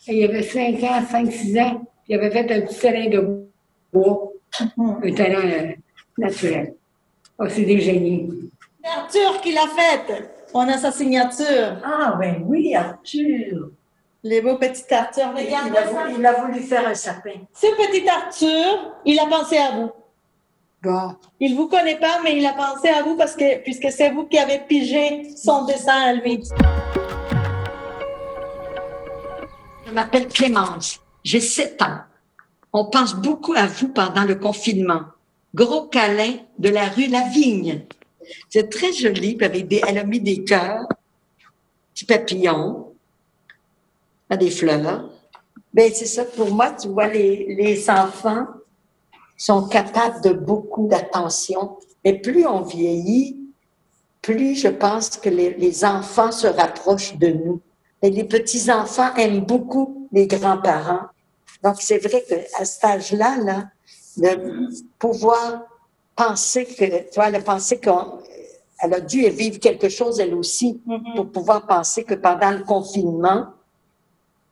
il 0.08 0.24
avait 0.26 0.44
5 0.44 0.84
ans, 0.84 1.02
5-6 1.10 1.60
ans, 1.62 1.76
puis 2.04 2.10
il 2.10 2.16
avait 2.16 2.32
fait 2.32 2.52
un 2.52 2.62
petit 2.62 2.80
terrain 2.80 3.08
de 3.10 3.46
bois, 3.94 4.26
Mhm. 4.78 5.00
un 5.04 5.14
terrain 5.14 5.46
euh, 5.46 5.72
naturel. 6.18 6.74
Oh, 7.40 7.46
c'est 7.48 7.64
des 7.64 7.80
génies. 7.80 8.52
Arthur 8.84 9.40
qui 9.42 9.54
l'a 9.54 9.68
faite. 9.68 10.30
On 10.54 10.68
a 10.68 10.78
sa 10.78 10.92
signature. 10.92 11.78
Ah, 11.84 12.16
ben 12.20 12.44
oui, 12.46 12.76
Arthur. 12.76 13.70
Les 14.24 14.42
beaux 14.42 14.58
petits 14.58 14.94
Arthur. 14.94 15.32
Il 15.38 15.46
Regardez 15.46 15.78
a, 15.78 15.86
voulu, 15.86 16.16
il 16.18 16.26
a 16.26 16.34
voulu 16.34 16.60
faire 16.60 16.86
un 16.88 16.94
sapin. 16.94 17.36
Ce 17.54 17.68
petit 17.68 18.10
Arthur, 18.10 18.94
il 19.06 19.18
a 19.20 19.26
pensé 19.28 19.58
à 19.58 19.72
vous. 19.72 19.92
Bon, 20.82 21.16
Il 21.40 21.56
vous 21.56 21.68
connaît 21.68 22.00
pas, 22.00 22.20
mais 22.24 22.38
il 22.38 22.46
a 22.46 22.54
pensé 22.54 22.90
à 22.90 23.04
vous 23.04 23.16
parce 23.16 23.36
que 23.36 23.62
puisque 23.64 23.92
c'est 23.92 24.10
vous 24.12 24.26
qui 24.26 24.38
avez 24.38 24.60
pigé 24.60 25.30
son 25.36 25.66
dessin 25.66 25.94
à 25.94 26.14
lui. 26.14 26.44
Je 29.86 29.92
m'appelle 29.94 30.28
Clémence. 30.28 31.00
J'ai 31.24 31.42
7 31.42 31.82
ans. 31.82 32.00
On 32.74 32.86
pense 32.86 33.16
beaucoup 33.16 33.54
à 33.54 33.66
vous 33.66 33.90
pendant 33.90 34.24
le 34.24 34.36
confinement. 34.36 35.02
Gros 35.54 35.88
câlin 35.88 36.38
de 36.58 36.70
la 36.70 36.90
rue 36.90 37.08
Lavigne. 37.08 37.86
C'est 38.50 38.70
très 38.70 38.94
joli. 38.94 39.36
des, 39.36 39.82
elle 39.88 39.98
a 39.98 40.04
mis 40.04 40.20
des 40.20 40.44
cœurs, 40.44 40.88
petits 41.94 42.06
papillons, 42.06 42.94
des 44.38 44.52
fleurs. 44.52 45.10
Ben, 45.74 45.92
c'est 45.94 46.06
ça. 46.06 46.26
Pour 46.26 46.52
moi, 46.52 46.72
tu 46.72 46.88
vois, 46.90 47.08
les, 47.08 47.56
les 47.56 47.90
enfants 47.90 48.46
sont 49.38 49.68
capables 49.68 50.22
de 50.22 50.34
beaucoup 50.34 50.88
d'attention. 50.88 51.78
Mais 52.06 52.14
plus 52.14 52.46
on 52.46 52.62
vieillit, 52.62 53.38
plus 54.22 54.56
je 54.56 54.68
pense 54.68 55.18
que 55.18 55.30
les, 55.30 55.54
les 55.56 55.86
enfants 55.86 56.32
se 56.32 56.48
rapprochent 56.48 57.18
de 57.18 57.30
nous. 57.30 57.62
Et 58.02 58.10
les 58.10 58.24
petits-enfants 58.24 59.14
aiment 59.16 59.42
beaucoup 59.42 60.08
les 60.12 60.28
grands-parents. 60.28 61.08
Donc, 61.64 61.76
c'est 61.80 61.98
vrai 61.98 62.24
qu'à 62.28 62.66
cet 62.66 62.84
âge-là, 62.84 63.38
là, 63.44 63.66
de 64.20 64.70
pouvoir 64.98 65.64
penser 66.16 66.66
que, 66.66 67.10
tu 67.10 67.16
vois, 67.16 67.30
elle 67.30 67.36
a 67.36 67.42
pensé 67.42 67.80
qu'elle 67.80 68.94
a 68.94 69.00
dû 69.00 69.28
vivre 69.30 69.60
quelque 69.60 69.90
chose, 69.90 70.20
elle 70.20 70.34
aussi, 70.34 70.82
pour 71.16 71.32
pouvoir 71.32 71.66
penser 71.66 72.04
que 72.04 72.16
pendant 72.16 72.52
le 72.52 72.64
confinement, 72.64 73.48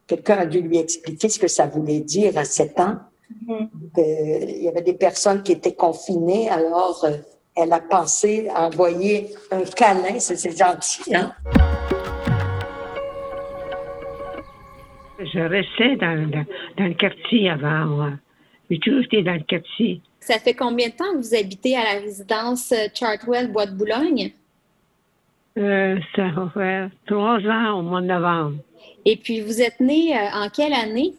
quelqu'un 0.07 0.37
a 0.37 0.45
dû 0.45 0.61
lui 0.61 0.77
expliquer 0.77 1.29
ce 1.29 1.39
que 1.39 1.47
ça 1.47 1.67
voulait 1.67 1.99
dire 1.99 2.37
à 2.37 2.45
7 2.45 2.79
ans. 2.79 2.97
Mhm. 3.29 3.69
qu'il 3.93 4.63
y 4.63 4.67
avait 4.69 4.81
des 4.81 4.93
personnes 4.93 5.43
qui 5.43 5.51
étaient 5.51 5.75
confinées, 5.75 6.49
alors 6.49 7.03
euh, 7.03 7.17
elle 7.55 7.73
a 7.73 7.81
pensé 7.81 8.47
à 8.55 8.67
envoyer 8.67 9.35
un 9.51 9.63
câlin, 9.63 10.19
c'est 10.19 10.37
c'est 10.37 10.57
gentil, 10.57 11.13
hein? 11.13 11.33
Je 15.19 15.39
restais 15.39 15.95
dans, 15.97 16.29
dans, 16.29 16.45
dans 16.77 16.85
le 16.85 16.93
quartier 16.93 17.49
avant, 17.49 17.85
moi. 17.85 18.11
J'ai 18.69 18.79
toujours 18.79 19.01
été 19.03 19.21
dans 19.23 19.33
le 19.33 19.39
quartier. 19.43 20.01
Ça 20.19 20.39
fait 20.39 20.53
combien 20.53 20.89
de 20.89 20.93
temps 20.93 21.11
que 21.13 21.17
vous 21.17 21.35
habitez 21.35 21.75
à 21.77 21.83
la 21.93 21.99
résidence 22.01 22.71
euh, 22.73 22.87
Chartwell, 22.93 23.51
Bois 23.51 23.65
de 23.65 23.71
Boulogne? 23.75 24.31
Euh, 25.57 25.97
ça 26.15 26.27
va 26.29 26.49
faire 26.53 26.89
trois 27.05 27.39
ans 27.47 27.79
au 27.79 27.81
mois 27.81 28.01
de 28.01 28.07
novembre. 28.07 28.57
Et 29.05 29.15
puis, 29.17 29.41
vous 29.41 29.61
êtes 29.61 29.79
né 29.79 30.15
euh, 30.17 30.29
en 30.33 30.49
quelle 30.49 30.73
année? 30.73 31.13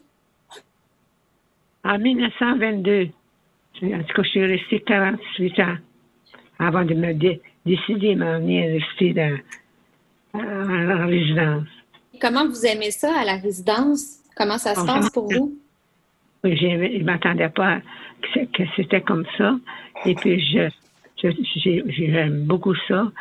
En 1.83 1.97
1922, 1.97 3.09
en 3.83 4.03
tout 4.03 4.13
cas, 4.13 4.23
je 4.23 4.29
suis 4.29 4.45
restée 4.45 4.81
48 4.81 5.59
ans 5.59 5.75
avant 6.59 6.83
de 6.85 6.93
me 6.93 7.13
dé- 7.13 7.41
décider 7.65 8.15
de 8.15 8.19
m'en 8.19 8.39
venir 8.39 8.79
rester 8.81 9.13
dans, 9.13 9.37
en, 10.33 10.89
en 11.03 11.07
résidence. 11.07 11.67
Comment 12.21 12.45
vous 12.47 12.65
aimez 12.65 12.91
ça 12.91 13.17
à 13.19 13.25
la 13.25 13.37
résidence? 13.37 14.19
Comment 14.35 14.57
ça 14.57 14.75
se 14.75 14.81
On 14.81 14.85
passe 14.85 15.09
pour 15.09 15.31
vous? 15.31 15.57
Je 16.43 16.49
ne 16.99 17.03
m'attendais 17.03 17.49
pas 17.49 17.81
que 18.21 18.45
que 18.45 18.63
c'était 18.75 19.01
comme 19.01 19.25
ça. 19.37 19.57
Et 20.05 20.15
puis, 20.15 20.39
je, 20.39 20.69
je- 21.21 21.43
j'ai- 21.55 21.83
j'aime 21.87 22.45
beaucoup 22.45 22.75
ça. 22.87 23.11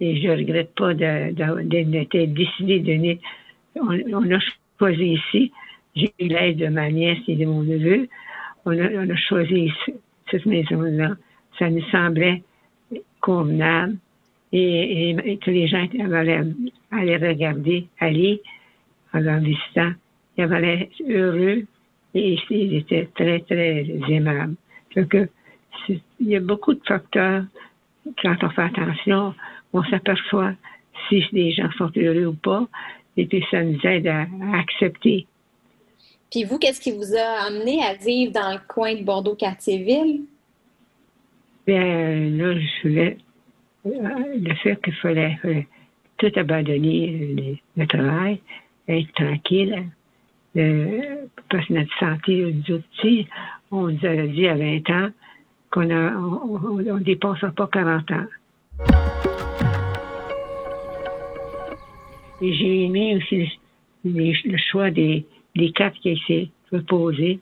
Et 0.00 0.20
je 0.20 0.28
regrette 0.28 0.74
pas 0.76 0.94
d'être 0.94 2.32
décidé 2.34 2.78
de. 2.80 3.18
On, 3.80 3.98
on 4.14 4.30
a 4.30 4.38
choisi 4.78 5.14
ici. 5.14 5.52
J'ai 5.96 6.12
eu 6.20 6.28
l'aide 6.28 6.58
de 6.58 6.68
ma 6.68 6.88
nièce 6.90 7.18
et 7.26 7.34
de 7.34 7.44
mon 7.46 7.62
neveu. 7.62 8.08
On 8.64 8.70
a, 8.78 9.16
choisi 9.16 9.72
cette 10.30 10.46
maison-là. 10.46 11.16
Ça 11.58 11.70
nous 11.70 11.82
semblait 11.90 12.42
convenable. 13.20 13.96
Et, 14.52 15.10
et, 15.10 15.32
et 15.32 15.36
tous 15.38 15.50
les 15.50 15.66
gens 15.66 15.86
allaient, 16.14 16.42
allaient 16.92 17.16
regarder, 17.16 17.88
aller 17.98 18.40
en 19.12 19.26
en 19.26 19.40
visitant. 19.40 19.92
Ils 20.36 20.44
avaient 20.44 20.60
l'air 20.60 20.86
heureux 21.08 21.64
et 22.14 22.38
ils 22.50 22.76
étaient 22.76 23.08
très, 23.14 23.40
très 23.40 23.86
aimables. 24.08 24.54
Donc, 24.96 25.14
euh, 25.14 25.26
il 25.88 26.00
y 26.20 26.36
a 26.36 26.40
beaucoup 26.40 26.74
de 26.74 26.84
facteurs. 26.86 27.44
Quand 28.22 28.36
on 28.42 28.50
fait 28.50 28.62
attention, 28.62 29.34
on 29.72 29.82
s'aperçoit 29.84 30.54
si 31.08 31.24
les 31.32 31.52
gens 31.52 31.70
sont 31.76 31.90
heureux 31.96 32.26
ou 32.26 32.34
pas. 32.34 32.66
Et 33.16 33.26
puis, 33.26 33.44
ça 33.50 33.62
nous 33.62 33.78
aide 33.84 34.06
à, 34.06 34.22
à 34.22 34.58
accepter. 34.58 35.26
Puis 36.30 36.44
vous, 36.44 36.58
qu'est-ce 36.58 36.80
qui 36.80 36.92
vous 36.92 37.14
a 37.16 37.46
amené 37.46 37.82
à 37.82 37.94
vivre 37.94 38.32
dans 38.32 38.52
le 38.52 38.60
coin 38.66 38.94
de 38.94 39.02
Bordeaux-Cartierville? 39.02 40.22
Bien, 41.66 42.30
là, 42.30 42.54
je 42.58 42.88
voulais 42.88 43.18
euh, 43.86 43.90
le 44.36 44.54
fait 44.56 44.80
qu'il 44.82 44.94
fallait, 44.94 45.36
fallait 45.42 45.66
tout 46.16 46.32
abandonner, 46.36 47.10
euh, 47.10 47.34
le, 47.36 47.82
le 47.82 47.86
travail, 47.86 48.40
être 48.88 49.12
tranquille, 49.12 49.84
euh, 50.58 51.26
que 51.48 51.72
notre 51.72 51.98
santé, 51.98 52.52
nous 52.52 52.74
autres, 52.74 52.84
on 53.70 53.88
nous 53.88 54.04
avait 54.04 54.28
dit 54.28 54.48
à 54.48 54.54
20 54.54 54.90
ans, 54.90 55.08
qu'on 55.70 55.84
ne 55.84 56.98
dépassera 57.00 57.50
pas 57.52 57.68
40 57.68 58.10
ans. 58.10 58.26
Et 62.40 62.52
j'ai 62.54 62.84
aimé 62.84 63.16
aussi 63.16 63.58
le 64.04 64.56
choix 64.70 64.90
des, 64.90 65.26
des 65.56 65.72
quatre 65.72 65.98
qui 66.00 66.20
s'est 66.26 66.48
proposé. 66.70 67.40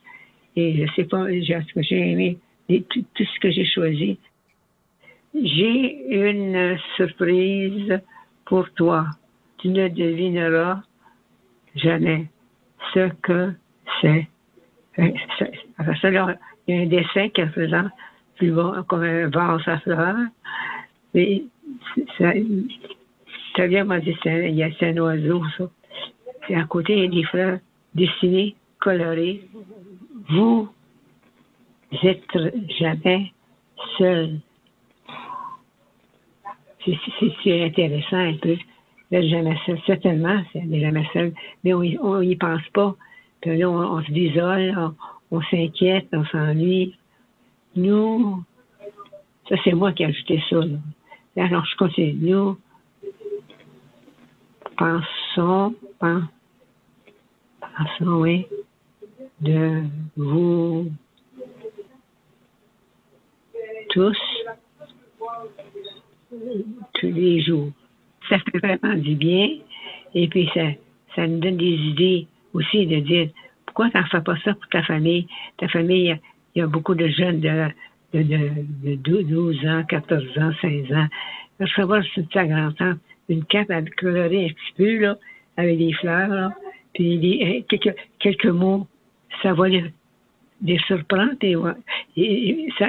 Et 0.57 0.87
je 0.87 0.93
sais 0.95 1.05
pas, 1.05 1.27
j'ai 1.31 2.11
aimé 2.11 2.39
tout, 2.69 3.05
ce 3.19 3.41
que 3.41 3.51
j'ai 3.51 3.67
choisi. 3.67 4.19
J'ai 5.35 6.29
une 6.29 6.79
surprise 6.97 8.01
pour 8.47 8.71
toi. 8.71 9.07
Tu 9.59 9.69
ne 9.69 9.89
devineras 9.89 10.83
jamais 11.75 12.27
ce 12.95 13.09
que 13.23 13.53
c'est. 14.01 14.29
Euh, 14.99 15.11
ça, 16.01 16.11
là, 16.11 16.37
il 16.67 16.75
y 16.75 16.79
a 16.79 16.83
un 16.83 16.87
dessin 16.87 17.29
qui 17.29 17.43
représente 17.43 17.91
plus 18.37 18.51
bas, 18.51 18.85
comme 18.89 19.03
un 19.03 19.29
vase 19.29 19.67
à 19.67 19.79
fleurs. 19.79 20.17
Mais 21.15 21.43
ça, 22.19 22.33
ça 23.57 23.67
vient 23.67 23.85
m'a 23.85 24.01
dit, 24.01 24.17
c'est 24.23 24.83
un 24.83 24.97
oiseau, 24.99 25.43
ça. 25.57 25.65
Et 26.49 26.57
à 26.57 26.65
côté, 26.65 26.95
il 26.95 27.03
y 27.03 27.07
a 27.07 27.09
des 27.09 27.25
fleurs 27.25 27.59
dessinées, 27.95 28.55
colorées. 28.81 29.43
Vous 30.29 30.69
n'êtes 32.03 32.23
jamais 32.79 33.33
seul. 33.99 34.39
C'est 36.85 37.65
intéressant 37.65 38.17
un 38.17 38.35
peu 38.35 38.57
jamais 39.11 39.57
seul. 39.67 39.79
Certainement, 39.87 40.43
c'est 40.53 40.81
jamais 40.81 41.07
seul, 41.13 41.33
mais 41.65 41.75
on 41.75 42.21
n'y 42.21 42.37
pense 42.37 42.67
pas. 42.73 42.95
Puis 43.41 43.59
là, 43.59 43.71
on, 43.71 44.03
se 44.03 44.11
désole, 44.11 44.93
on, 45.31 45.41
s'inquiète, 45.43 46.09
on 46.13 46.25
s'ennuie. 46.27 46.97
Nous, 47.77 48.43
ça 49.49 49.57
c'est 49.63 49.73
moi 49.73 49.93
qui 49.93 50.03
ai 50.03 50.07
ajouté 50.07 50.43
ça. 50.49 50.61
Alors, 51.37 51.65
je 51.67 51.77
continue. 51.77 52.15
Nous, 52.15 52.59
pensons, 54.77 55.75
pensons, 55.99 58.21
oui, 58.21 58.47
de 59.41 59.83
vous 60.17 60.91
tous 63.91 64.17
tous 66.95 67.07
les 67.07 67.43
jours. 67.43 67.71
Ça 68.29 68.39
fait 68.39 68.59
vraiment 68.59 68.95
du 68.95 69.15
bien 69.15 69.49
et 70.15 70.29
puis 70.29 70.49
ça, 70.55 70.63
ça 71.15 71.27
nous 71.27 71.39
donne 71.39 71.57
des 71.57 71.75
idées 71.75 72.27
aussi 72.55 72.87
de 72.87 73.01
dire 73.01 73.29
pourquoi 73.67 73.91
tu 73.91 73.99
n'en 73.99 74.07
fais 74.07 74.23
pas 74.23 74.37
ça 74.45 74.55
pour 74.55 74.69
ta 74.69 74.83
famille? 74.83 75.27
Ta 75.59 75.69
famille, 75.69 76.19
il 76.55 76.61
y 76.61 76.63
a 76.63 76.67
beaucoup 76.67 76.95
de 76.95 77.09
jeunes 77.09 77.41
de, 77.41 77.69
de, 78.15 78.97
de, 78.97 79.23
12 79.23 79.67
ans, 79.67 79.83
14 79.87 80.39
ans, 80.39 80.51
16 80.63 80.93
ans. 80.93 81.07
Je 81.61 81.67
fais 81.67 81.83
voir 81.83 82.03
sur 82.03 82.27
ta 82.29 82.47
grand-tante 82.47 82.99
une 83.29 83.45
carte 83.45 83.71
à 83.71 83.83
colorer 83.83 84.47
un 84.47 84.49
petit 84.49 84.73
peu, 84.77 84.99
là, 84.99 85.17
avec 85.57 85.79
des 85.79 85.93
fleurs, 85.93 86.53
puis 86.95 87.43
hein, 87.45 87.63
quelques, 87.69 87.97
quelques 88.19 88.47
mots. 88.47 88.87
Ça 89.43 89.53
va 89.53 89.69
les, 89.69 89.83
surprendre 90.87 91.35
et, 91.43 91.55
et 92.17 92.69
ça, 92.79 92.89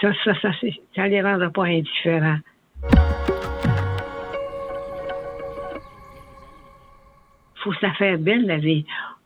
ça, 0.00 0.12
ça, 0.24 0.34
ça, 0.40 0.52
ça 0.94 1.08
les 1.08 1.20
rendra 1.20 1.50
pas 1.50 1.64
indifférents. 1.64 2.38
Faut 7.62 7.72
ça 7.74 7.92
faire 7.92 8.18
belle 8.18 8.46
la 8.46 8.58
vie. 8.58 8.84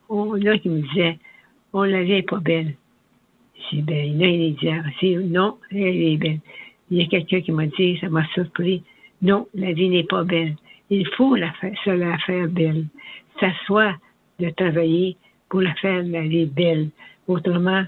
On 0.09 0.35
là 0.35 0.59
qui 0.59 0.69
me 0.69 0.81
disait, 0.81 1.19
on 1.73 1.83
la 1.83 2.03
vie 2.03 2.13
n'est 2.13 2.23
pas 2.23 2.39
belle. 2.39 2.75
C'est 3.71 3.83
belle. 3.83 4.09
Il 4.09 4.23
y 4.23 4.71
en 4.71 4.81
a 4.81 4.91
qui 4.91 5.07
disaient, 5.07 5.25
non, 5.25 5.59
elle 5.71 5.79
est 5.79 6.17
belle. 6.17 6.41
Il 6.91 6.99
y 6.99 7.03
a 7.03 7.07
quelqu'un 7.07 7.41
qui 7.41 7.53
m'a 7.53 7.67
dit, 7.67 7.99
ça 8.01 8.09
m'a 8.09 8.25
surpris, 8.29 8.83
non, 9.23 9.49
la 9.55 9.73
vie 9.73 9.89
n'est 9.89 10.05
pas 10.05 10.25
belle. 10.25 10.55
Il 10.91 11.07
faut 11.17 11.35
la 11.35 11.53
faire, 11.55 11.75
se 11.85 11.91
la 11.91 12.17
faire 12.19 12.49
belle. 12.49 12.85
S'asseoir 13.41 13.97
de 14.39 14.51
travailler 14.51 15.17
pour 15.49 15.63
la 15.63 15.75
faire 15.75 16.03
la 16.05 16.23
vie 16.23 16.47
belle. 16.47 16.91
Autrement, 17.27 17.85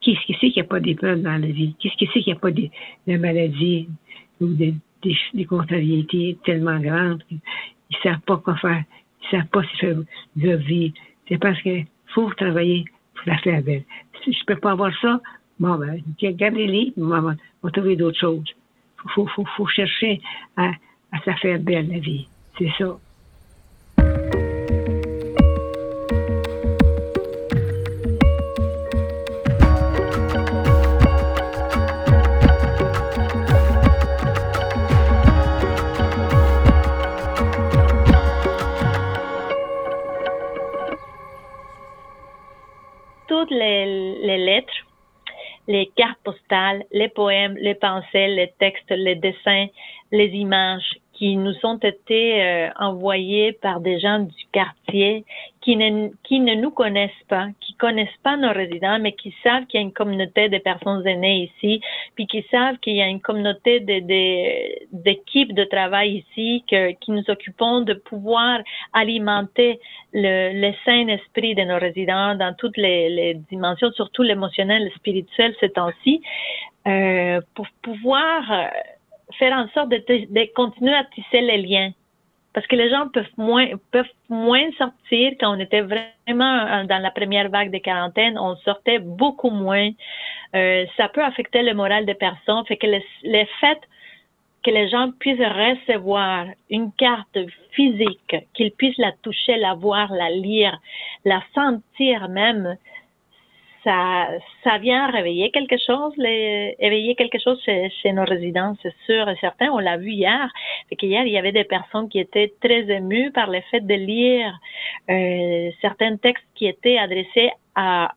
qu'est-ce 0.00 0.20
qui 0.26 0.32
sait 0.34 0.50
qu'il 0.50 0.62
n'y 0.62 0.66
a 0.66 0.70
pas 0.70 0.80
d'épreuves 0.80 1.22
dans 1.22 1.40
la 1.40 1.46
vie? 1.46 1.74
Qu'est-ce 1.78 1.96
qui 1.96 2.06
sait 2.06 2.20
qu'il 2.20 2.32
n'y 2.32 2.38
a 2.38 2.40
pas 2.40 2.50
de, 2.50 2.68
de 3.06 3.16
maladies 3.16 3.88
ou 4.40 4.46
de, 4.48 4.72
des, 5.02 5.16
des 5.34 5.44
contrariétés 5.44 6.38
tellement 6.44 6.80
grandes 6.80 7.22
qu'ils 7.28 7.38
ne 7.38 7.96
savent 8.02 8.20
pas 8.22 8.38
quoi 8.38 8.56
faire? 8.56 8.82
Ils 9.22 9.36
ne 9.36 9.40
savent 9.40 9.50
pas 9.50 9.62
si 9.64 9.86
de 10.36 10.56
vie. 10.56 10.94
C'est 11.28 11.38
parce 11.38 11.60
qu'il 11.62 11.86
faut 12.14 12.30
travailler 12.34 12.84
pour 13.14 13.26
la 13.26 13.38
faire 13.38 13.62
belle. 13.62 13.84
Si 14.24 14.32
je 14.32 14.40
ne 14.40 14.44
peux 14.46 14.56
pas 14.56 14.72
avoir 14.72 14.92
ça, 15.00 15.20
bon, 15.58 15.76
ben, 15.76 16.00
gardez 16.20 16.66
les 16.66 16.92
on 16.96 17.06
va, 17.06 17.34
trouver 17.72 17.96
d'autres 17.96 18.18
choses. 18.18 18.44
Il 19.04 19.10
faut, 19.10 19.26
faut, 19.26 19.44
faut, 19.56 19.66
chercher 19.66 20.20
à, 20.56 20.72
à 21.12 21.18
se 21.24 21.30
faire 21.40 21.58
belle, 21.60 21.88
la 21.88 21.98
vie. 21.98 22.28
C'est 22.58 22.70
ça. 22.78 22.98
Les, 43.50 44.38
lettres, 44.38 44.86
les 45.66 45.86
cartes 45.96 46.18
postales, 46.24 46.84
les 46.92 47.08
poèmes, 47.08 47.56
les 47.56 47.74
pensées, 47.74 48.28
les 48.28 48.52
textes, 48.58 48.90
les 48.90 49.14
dessins, 49.14 49.66
les 50.12 50.28
images 50.28 50.98
qui 51.12 51.36
nous 51.36 51.54
ont 51.64 51.78
été 51.78 52.42
euh, 52.42 52.70
envoyés 52.78 53.52
par 53.52 53.80
des 53.80 53.98
gens 53.98 54.20
du 54.20 54.44
quartier 54.52 55.24
qui 55.68 55.76
ne, 55.76 56.08
qui 56.24 56.40
ne 56.40 56.54
nous 56.54 56.70
connaissent 56.70 57.10
pas, 57.28 57.48
qui 57.60 57.74
connaissent 57.74 58.08
pas 58.22 58.38
nos 58.38 58.54
résidents, 58.54 58.98
mais 58.98 59.12
qui 59.12 59.34
savent 59.42 59.66
qu'il 59.66 59.78
y 59.78 59.82
a 59.82 59.86
une 59.86 59.92
communauté 59.92 60.48
de 60.48 60.56
personnes 60.56 61.06
aînées 61.06 61.50
ici, 61.52 61.82
puis 62.14 62.26
qui 62.26 62.42
savent 62.50 62.78
qu'il 62.78 62.96
y 62.96 63.02
a 63.02 63.06
une 63.06 63.20
communauté 63.20 63.80
d'équipes 63.80 65.52
de, 65.52 65.64
de, 65.64 65.68
travail 65.68 66.24
ici, 66.24 66.64
que, 66.70 66.92
qui 66.92 67.10
nous 67.10 67.24
occupons 67.28 67.82
de 67.82 67.92
pouvoir 67.92 68.60
alimenter 68.94 69.78
le, 70.14 70.58
le 70.58 70.72
saint 70.86 71.06
esprit 71.08 71.54
de 71.54 71.64
nos 71.64 71.78
résidents 71.78 72.34
dans 72.34 72.54
toutes 72.54 72.78
les, 72.78 73.10
les 73.10 73.34
dimensions, 73.34 73.92
surtout 73.92 74.22
l'émotionnel, 74.22 74.84
le 74.84 74.90
spirituel 74.92 75.54
ces 75.60 75.68
temps-ci, 75.68 76.22
euh, 76.86 77.42
pour 77.54 77.66
pouvoir 77.82 78.50
euh, 78.50 78.68
faire 79.38 79.52
en 79.52 79.68
sorte 79.74 79.90
de, 79.90 79.98
de, 79.98 80.54
continuer 80.54 80.94
à 80.94 81.04
tisser 81.14 81.42
les 81.42 81.58
liens. 81.58 81.90
Parce 82.54 82.66
que 82.66 82.76
les 82.76 82.90
gens 82.90 83.08
peuvent 83.08 83.26
moins, 83.36 83.68
peuvent 83.92 84.06
moins 84.28 84.70
sortir 84.78 85.32
quand 85.38 85.56
on 85.56 85.60
était 85.60 85.82
vraiment 85.82 86.84
dans 86.84 87.02
la 87.02 87.10
première 87.10 87.50
vague 87.50 87.70
de 87.70 87.78
quarantaine, 87.78 88.38
on 88.38 88.56
sortait 88.56 88.98
beaucoup 88.98 89.50
moins. 89.50 89.90
Euh, 90.54 90.86
ça 90.96 91.08
peut 91.08 91.22
affecter 91.22 91.62
le 91.62 91.74
moral 91.74 92.06
des 92.06 92.14
personnes. 92.14 92.64
Fait 92.66 92.76
que 92.76 92.86
le, 92.86 93.00
le 93.24 93.44
fait 93.60 93.78
que 94.64 94.70
les 94.70 94.88
gens 94.88 95.10
puissent 95.18 95.38
recevoir 95.38 96.46
une 96.70 96.90
carte 96.92 97.38
physique, 97.72 98.36
qu'ils 98.54 98.72
puissent 98.72 98.98
la 98.98 99.12
toucher, 99.22 99.56
la 99.56 99.74
voir, 99.74 100.12
la 100.12 100.30
lire, 100.30 100.78
la 101.24 101.42
sentir 101.54 102.28
même, 102.28 102.76
ça, 104.64 104.78
vient 104.78 105.10
réveiller 105.10 105.50
quelque 105.50 105.76
chose, 105.78 106.12
éveiller 106.18 107.14
quelque 107.14 107.38
chose 107.38 107.60
chez, 107.64 107.90
chez 108.02 108.12
nos 108.12 108.24
résidents, 108.24 108.76
c'est 108.82 108.94
sûr 109.06 109.28
et 109.28 109.36
certain. 109.36 109.70
On 109.70 109.78
l'a 109.78 109.96
vu 109.96 110.10
hier. 110.10 110.50
Fait 110.88 110.96
qu'hier, 110.96 111.24
il 111.24 111.32
y 111.32 111.38
avait 111.38 111.52
des 111.52 111.64
personnes 111.64 112.08
qui 112.08 112.18
étaient 112.18 112.52
très 112.60 112.90
émues 112.90 113.30
par 113.32 113.48
le 113.50 113.60
fait 113.70 113.80
de 113.80 113.94
lire 113.94 114.52
euh, 115.10 115.70
certains 115.80 116.16
textes 116.16 116.44
qui 116.54 116.66
étaient 116.66 116.98
adressés 116.98 117.50
à 117.74 118.12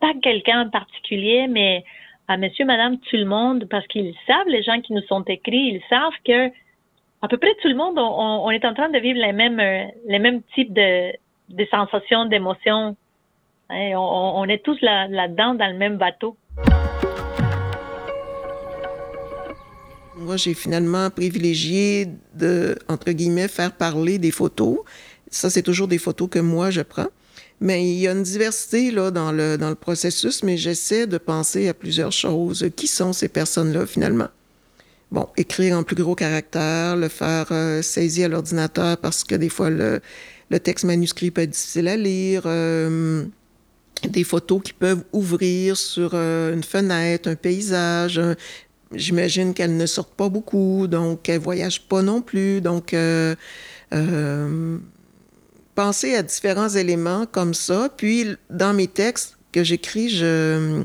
pas 0.00 0.12
quelqu'un 0.22 0.66
en 0.66 0.70
particulier, 0.70 1.48
mais 1.48 1.84
à 2.28 2.36
monsieur, 2.36 2.64
madame, 2.64 2.98
tout 2.98 3.16
le 3.16 3.24
monde, 3.24 3.66
parce 3.68 3.86
qu'ils 3.88 4.14
savent, 4.26 4.46
les 4.46 4.62
gens 4.62 4.80
qui 4.80 4.92
nous 4.92 5.02
sont 5.02 5.22
écrits, 5.22 5.74
ils 5.74 5.82
savent 5.88 6.18
que 6.24 6.48
à 7.20 7.26
peu 7.26 7.36
près 7.38 7.54
tout 7.60 7.68
le 7.68 7.74
monde, 7.74 7.98
on, 7.98 8.48
est 8.50 8.64
en 8.64 8.74
train 8.74 8.90
de 8.90 8.98
vivre 8.98 9.18
les 9.18 9.32
mêmes, 9.32 9.58
euh, 9.58 9.84
les 10.06 10.20
mêmes 10.20 10.42
types 10.54 10.72
de 10.72 11.64
sensations, 11.72 12.26
d'émotions 12.26 12.96
Hein, 13.70 13.92
on, 13.96 14.44
est 14.48 14.62
tous 14.64 14.78
là-dedans, 14.80 15.54
dans 15.54 15.70
le 15.70 15.76
même 15.76 15.98
bateau. 15.98 16.36
Moi, 20.16 20.36
j'ai 20.36 20.54
finalement 20.54 21.10
privilégié 21.10 22.08
de, 22.34 22.76
entre 22.88 23.12
guillemets, 23.12 23.46
faire 23.46 23.72
parler 23.72 24.18
des 24.18 24.30
photos. 24.30 24.78
Ça, 25.30 25.50
c'est 25.50 25.62
toujours 25.62 25.86
des 25.86 25.98
photos 25.98 26.28
que 26.30 26.38
moi, 26.38 26.70
je 26.70 26.80
prends. 26.80 27.08
Mais 27.60 27.84
il 27.84 27.98
y 27.98 28.08
a 28.08 28.12
une 28.12 28.22
diversité 28.22 28.90
là, 28.90 29.10
dans, 29.10 29.32
le, 29.32 29.58
dans 29.58 29.68
le 29.68 29.74
processus, 29.74 30.42
mais 30.42 30.56
j'essaie 30.56 31.06
de 31.06 31.18
penser 31.18 31.68
à 31.68 31.74
plusieurs 31.74 32.12
choses. 32.12 32.70
Qui 32.74 32.86
sont 32.86 33.12
ces 33.12 33.28
personnes-là, 33.28 33.84
finalement? 33.84 34.28
Bon, 35.10 35.28
écrire 35.36 35.76
en 35.76 35.82
plus 35.82 35.96
gros 35.96 36.14
caractère, 36.14 36.96
le 36.96 37.08
faire 37.08 37.46
euh, 37.50 37.82
saisir 37.82 38.26
à 38.26 38.28
l'ordinateur 38.28 38.96
parce 38.98 39.24
que 39.24 39.34
des 39.34 39.48
fois, 39.48 39.70
le, 39.70 40.00
le 40.50 40.60
texte 40.60 40.84
manuscrit 40.84 41.30
peut 41.30 41.42
être 41.42 41.50
difficile 41.50 41.88
à 41.88 41.96
lire. 41.96 42.42
Euh, 42.46 43.24
des 44.06 44.24
photos 44.24 44.62
qui 44.62 44.72
peuvent 44.72 45.04
ouvrir 45.12 45.76
sur 45.76 46.12
euh, 46.14 46.54
une 46.54 46.62
fenêtre, 46.62 47.28
un 47.28 47.34
paysage. 47.34 48.20
J'imagine 48.94 49.54
qu'elles 49.54 49.76
ne 49.76 49.86
sortent 49.86 50.14
pas 50.14 50.28
beaucoup, 50.28 50.86
donc 50.86 51.28
elles 51.28 51.40
voyagent 51.40 51.82
pas 51.88 52.02
non 52.02 52.22
plus. 52.22 52.60
Donc, 52.60 52.94
euh, 52.94 53.34
euh, 53.92 54.78
penser 55.74 56.14
à 56.14 56.22
différents 56.22 56.68
éléments 56.68 57.26
comme 57.26 57.54
ça. 57.54 57.90
Puis, 57.94 58.26
dans 58.50 58.72
mes 58.74 58.88
textes 58.88 59.36
que 59.52 59.64
j'écris, 59.64 60.08
je 60.08 60.84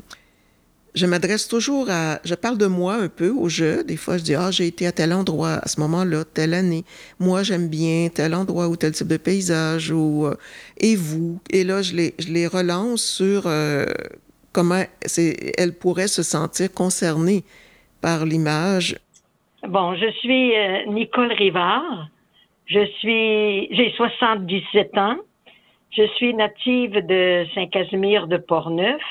je 0.96 1.06
m'adresse 1.08 1.48
toujours 1.48 1.88
à, 1.90 2.20
je 2.24 2.36
parle 2.36 2.58
de 2.58 2.68
moi 2.68 2.96
un 2.96 3.10
peu 3.10 3.30
au 3.30 3.50
jeu. 3.50 3.84
Des 3.84 3.98
fois, 3.98 4.18
je 4.18 4.24
dis, 4.24 4.36
ah, 4.36 4.52
j'ai 4.52 4.68
été 4.68 4.86
à 4.86 4.92
tel 4.92 5.12
endroit 5.12 5.60
à 5.64 5.68
ce 5.68 5.80
moment-là, 5.82 6.24
telle 6.24 6.54
année. 6.54 6.84
Moi, 7.20 7.42
j'aime 7.44 7.68
bien 7.68 8.10
tel 8.14 8.36
endroit 8.36 8.68
ou 8.68 8.76
tel 8.76 8.92
type 8.92 9.08
de 9.08 9.18
paysage 9.18 9.92
ou, 9.92 10.28
euh, 10.28 10.36
et 10.78 10.96
vous. 10.96 11.40
Et 11.52 11.64
là, 11.64 11.82
je 11.82 11.96
les, 11.96 12.14
je 12.20 12.32
les 12.32 12.46
relance 12.46 13.04
sur 13.04 13.48
euh, 13.48 13.86
comment 14.52 14.84
c'est, 15.04 15.54
elle 15.58 15.74
pourrait 15.74 16.08
se 16.08 16.22
sentir 16.22 16.72
concernée 16.72 17.44
par 18.02 18.26
l'image. 18.26 18.96
Bon, 19.68 19.96
je 19.96 20.12
suis 20.20 20.56
euh, 20.56 20.86
Nicole 20.88 21.32
Rivard. 21.32 22.08
Je 22.68 22.86
suis, 23.00 23.76
j'ai 23.76 23.92
77 23.98 24.98
ans. 24.98 25.18
Je 25.90 26.06
suis 26.18 26.34
native 26.34 27.06
de 27.06 27.46
Saint-Casimir 27.56 28.28
de 28.28 28.38
Portneuf. 28.38 29.02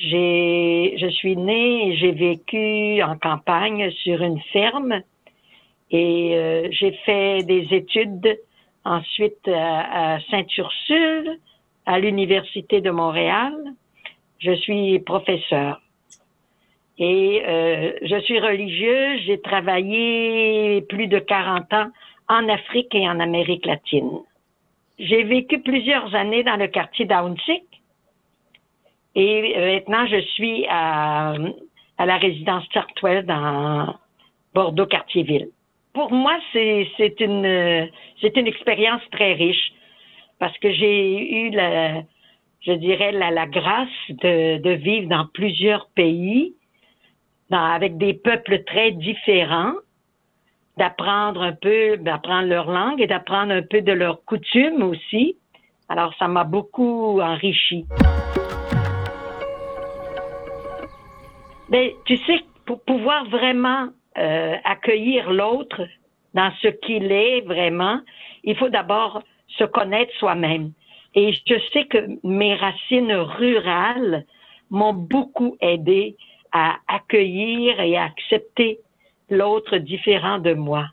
J'ai, 0.00 0.94
je 0.96 1.08
suis 1.08 1.36
née 1.36 1.88
et 1.88 1.96
j'ai 1.96 2.12
vécu 2.12 3.02
en 3.02 3.18
campagne 3.18 3.90
sur 3.90 4.22
une 4.22 4.40
ferme 4.52 5.02
et 5.90 6.36
euh, 6.36 6.68
j'ai 6.70 6.92
fait 7.04 7.42
des 7.42 7.68
études 7.70 8.38
ensuite 8.84 9.46
à, 9.46 10.14
à 10.14 10.20
Sainte-Ursule, 10.30 11.38
à 11.84 11.98
l'Université 11.98 12.80
de 12.80 12.90
Montréal. 12.90 13.52
Je 14.38 14.52
suis 14.52 15.00
professeur. 15.00 15.82
Et 16.98 17.42
euh, 17.46 17.92
je 18.02 18.20
suis 18.20 18.40
religieuse. 18.40 19.20
J'ai 19.26 19.40
travaillé 19.40 20.80
plus 20.88 21.08
de 21.08 21.18
40 21.18 21.72
ans 21.74 21.90
en 22.28 22.48
Afrique 22.48 22.94
et 22.94 23.06
en 23.06 23.20
Amérique 23.20 23.66
latine. 23.66 24.20
J'ai 24.98 25.24
vécu 25.24 25.60
plusieurs 25.60 26.14
années 26.14 26.42
dans 26.42 26.56
le 26.56 26.68
quartier 26.68 27.04
d'Aountik 27.04 27.64
et 29.14 29.54
maintenant, 29.56 30.06
je 30.06 30.20
suis 30.34 30.66
à, 30.68 31.34
à 31.98 32.06
la 32.06 32.16
résidence 32.16 32.64
Chartwell 32.72 33.26
dans 33.26 33.94
Bordeaux-Cartierville. 34.54 35.48
Pour 35.92 36.12
moi, 36.12 36.38
c'est, 36.52 36.86
une, 37.20 37.88
c'est 38.20 38.36
une 38.36 38.46
expérience 38.46 39.02
très 39.10 39.32
riche 39.32 39.72
parce 40.38 40.56
que 40.58 40.72
j'ai 40.72 41.46
eu 41.46 41.50
la, 41.50 42.02
je 42.60 42.72
dirais, 42.72 43.12
la, 43.12 43.30
la 43.30 43.46
grâce 43.46 43.88
de, 44.08 44.58
de 44.58 44.70
vivre 44.70 45.08
dans 45.08 45.26
plusieurs 45.34 45.88
pays, 45.94 46.54
dans, 47.50 47.64
avec 47.64 47.98
des 47.98 48.14
peuples 48.14 48.62
très 48.64 48.92
différents, 48.92 49.74
d'apprendre 50.76 51.42
un 51.42 51.52
peu, 51.52 51.96
d'apprendre 51.98 52.48
leur 52.48 52.70
langue 52.70 53.00
et 53.02 53.06
d'apprendre 53.06 53.52
un 53.52 53.62
peu 53.62 53.82
de 53.82 53.92
leurs 53.92 54.24
coutumes 54.24 54.82
aussi. 54.82 55.36
Alors, 55.88 56.14
ça 56.18 56.28
m'a 56.28 56.44
beaucoup 56.44 57.20
enrichi. 57.20 57.84
Mais 61.70 61.88
ben, 61.88 61.96
tu 62.04 62.16
sais, 62.24 62.40
pour 62.66 62.82
pouvoir 62.82 63.28
vraiment 63.28 63.88
euh, 64.18 64.56
accueillir 64.64 65.30
l'autre 65.30 65.82
dans 66.34 66.52
ce 66.62 66.68
qu'il 66.68 67.10
est 67.10 67.40
vraiment, 67.42 68.00
il 68.44 68.56
faut 68.56 68.68
d'abord 68.68 69.22
se 69.58 69.64
connaître 69.64 70.12
soi-même. 70.18 70.72
Et 71.14 71.32
je 71.32 71.54
sais 71.72 71.86
que 71.86 71.98
mes 72.22 72.54
racines 72.54 73.12
rurales 73.12 74.24
m'ont 74.70 74.92
beaucoup 74.92 75.56
aidé 75.60 76.16
à 76.52 76.76
accueillir 76.88 77.80
et 77.80 77.96
à 77.96 78.04
accepter 78.04 78.78
l'autre 79.28 79.78
différent 79.78 80.38
de 80.38 80.54
moi. 80.54 80.86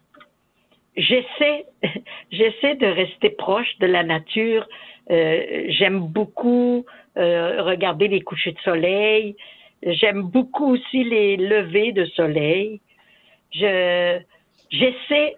J'essaie, 0.95 1.65
j'essaie 2.31 2.75
de 2.75 2.87
rester 2.87 3.29
proche 3.29 3.77
de 3.79 3.87
la 3.87 4.03
nature. 4.03 4.67
Euh, 5.09 5.65
j'aime 5.69 5.99
beaucoup 5.99 6.85
euh, 7.17 7.61
regarder 7.63 8.07
les 8.07 8.21
couchers 8.21 8.51
de 8.53 8.59
soleil. 8.59 9.35
J'aime 9.83 10.23
beaucoup 10.23 10.73
aussi 10.73 11.03
les 11.03 11.37
levées 11.37 11.91
de 11.91 12.05
soleil. 12.05 12.81
Je, 13.51 14.19
j'essaie 14.69 15.35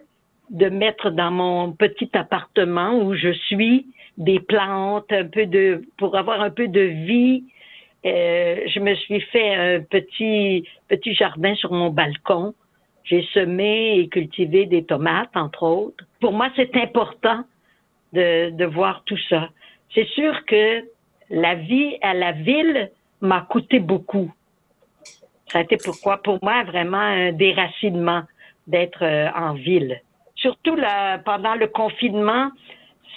de 0.50 0.68
mettre 0.68 1.10
dans 1.10 1.30
mon 1.30 1.72
petit 1.72 2.10
appartement 2.14 2.94
où 2.94 3.14
je 3.14 3.32
suis 3.32 3.86
des 4.18 4.40
plantes, 4.40 5.10
un 5.12 5.26
peu 5.26 5.46
de, 5.46 5.82
pour 5.96 6.16
avoir 6.16 6.40
un 6.40 6.50
peu 6.50 6.68
de 6.68 6.80
vie. 6.80 7.44
Euh, 8.04 8.60
je 8.66 8.80
me 8.80 8.94
suis 8.94 9.20
fait 9.20 9.54
un 9.54 9.80
petit, 9.80 10.66
petit 10.88 11.14
jardin 11.14 11.54
sur 11.54 11.72
mon 11.72 11.90
balcon. 11.90 12.54
J'ai 13.04 13.26
semé 13.32 13.98
et 13.98 14.08
cultivé 14.08 14.66
des 14.66 14.84
tomates, 14.84 15.34
entre 15.34 15.62
autres. 15.62 16.04
Pour 16.20 16.32
moi, 16.32 16.48
c'est 16.56 16.74
important 16.76 17.44
de, 18.12 18.50
de 18.50 18.64
voir 18.64 19.02
tout 19.04 19.18
ça. 19.28 19.48
C'est 19.94 20.06
sûr 20.08 20.44
que 20.46 20.84
la 21.30 21.54
vie 21.54 21.96
à 22.02 22.14
la 22.14 22.32
ville, 22.32 22.90
m'a 23.20 23.42
coûté 23.42 23.78
beaucoup. 23.78 24.30
Ça 25.48 25.58
a 25.58 25.62
été 25.62 25.76
pourquoi, 25.82 26.18
pour 26.18 26.38
moi, 26.42 26.62
vraiment 26.64 26.98
un 26.98 27.32
déracinement 27.32 28.22
d'être 28.66 29.02
euh, 29.02 29.28
en 29.34 29.54
ville. 29.54 30.00
Surtout 30.36 30.76
pendant 31.24 31.54
le 31.54 31.66
confinement, 31.66 32.50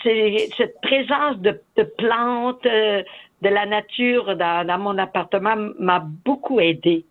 cette 0.04 0.82
présence 0.82 1.38
de, 1.38 1.62
plantes, 1.98 2.66
euh, 2.66 3.02
de 3.42 3.50
la 3.50 3.66
nature 3.66 4.36
dans, 4.36 4.80
mon 4.80 4.98
appartement 4.98 5.56
m'a 5.80 6.04
beaucoup 6.26 6.60
aidé. 6.60 7.06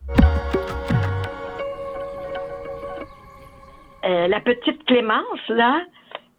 Euh, 4.05 4.27
la 4.27 4.41
petite 4.41 4.85
Clémence, 4.85 5.49
là, 5.49 5.83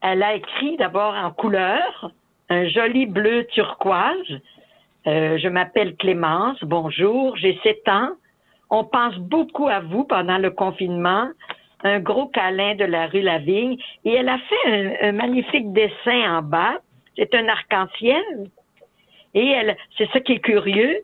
elle 0.01 0.21
a 0.21 0.35
écrit 0.35 0.75
d'abord 0.77 1.13
en 1.13 1.31
couleur, 1.31 2.11
un 2.49 2.67
joli 2.67 3.05
bleu 3.05 3.45
turquoise, 3.53 4.41
euh, 5.05 5.37
je 5.37 5.47
m'appelle 5.49 5.95
Clémence, 5.97 6.57
bonjour, 6.63 7.35
j'ai 7.35 7.59
7 7.63 7.87
ans. 7.89 8.11
On 8.69 8.85
pense 8.85 9.15
beaucoup 9.17 9.67
à 9.67 9.81
vous 9.81 10.05
pendant 10.05 10.37
le 10.37 10.49
confinement. 10.49 11.29
Un 11.83 11.99
gros 11.99 12.27
câlin 12.27 12.75
de 12.75 12.85
la 12.85 13.07
rue 13.07 13.21
Lavigne. 13.21 13.77
Et 14.05 14.13
elle 14.13 14.29
a 14.29 14.37
fait 14.37 15.01
un, 15.01 15.11
magnifique 15.11 15.73
dessin 15.73 16.37
en 16.37 16.41
bas. 16.41 16.75
C'est 17.17 17.35
un 17.35 17.47
arc-en-ciel. 17.49 18.49
Et 19.33 19.45
elle, 19.47 19.77
c'est 19.97 20.09
ça 20.11 20.21
qui 20.21 20.33
est 20.33 20.39
curieux. 20.39 21.01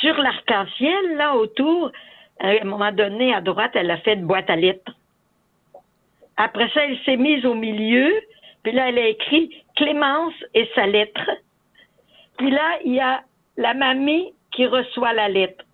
Sur 0.00 0.16
l'arc-en-ciel, 0.16 1.16
là, 1.16 1.34
autour, 1.34 1.90
à 2.38 2.48
un 2.50 2.64
moment 2.64 2.92
donné, 2.92 3.34
à 3.34 3.40
droite, 3.40 3.72
elle 3.74 3.90
a 3.90 3.98
fait 3.98 4.14
une 4.14 4.26
boîte 4.26 4.48
à 4.48 4.56
lettres. 4.56 4.92
Après 6.36 6.68
ça, 6.70 6.84
elle 6.84 6.98
s'est 7.04 7.16
mise 7.16 7.44
au 7.44 7.54
milieu, 7.54 8.12
puis 8.62 8.72
là, 8.72 8.88
elle 8.88 8.98
a 8.98 9.08
écrit 9.08 9.50
Clémence 9.76 10.34
et 10.54 10.68
sa 10.74 10.86
lettre. 10.86 11.20
Puis 12.38 12.50
là, 12.50 12.78
il 12.84 12.94
y 12.94 13.00
a 13.00 13.22
la 13.56 13.74
mamie 13.74 14.32
qui 14.50 14.66
reçoit 14.66 15.12
la 15.12 15.28
lettre. 15.28 15.64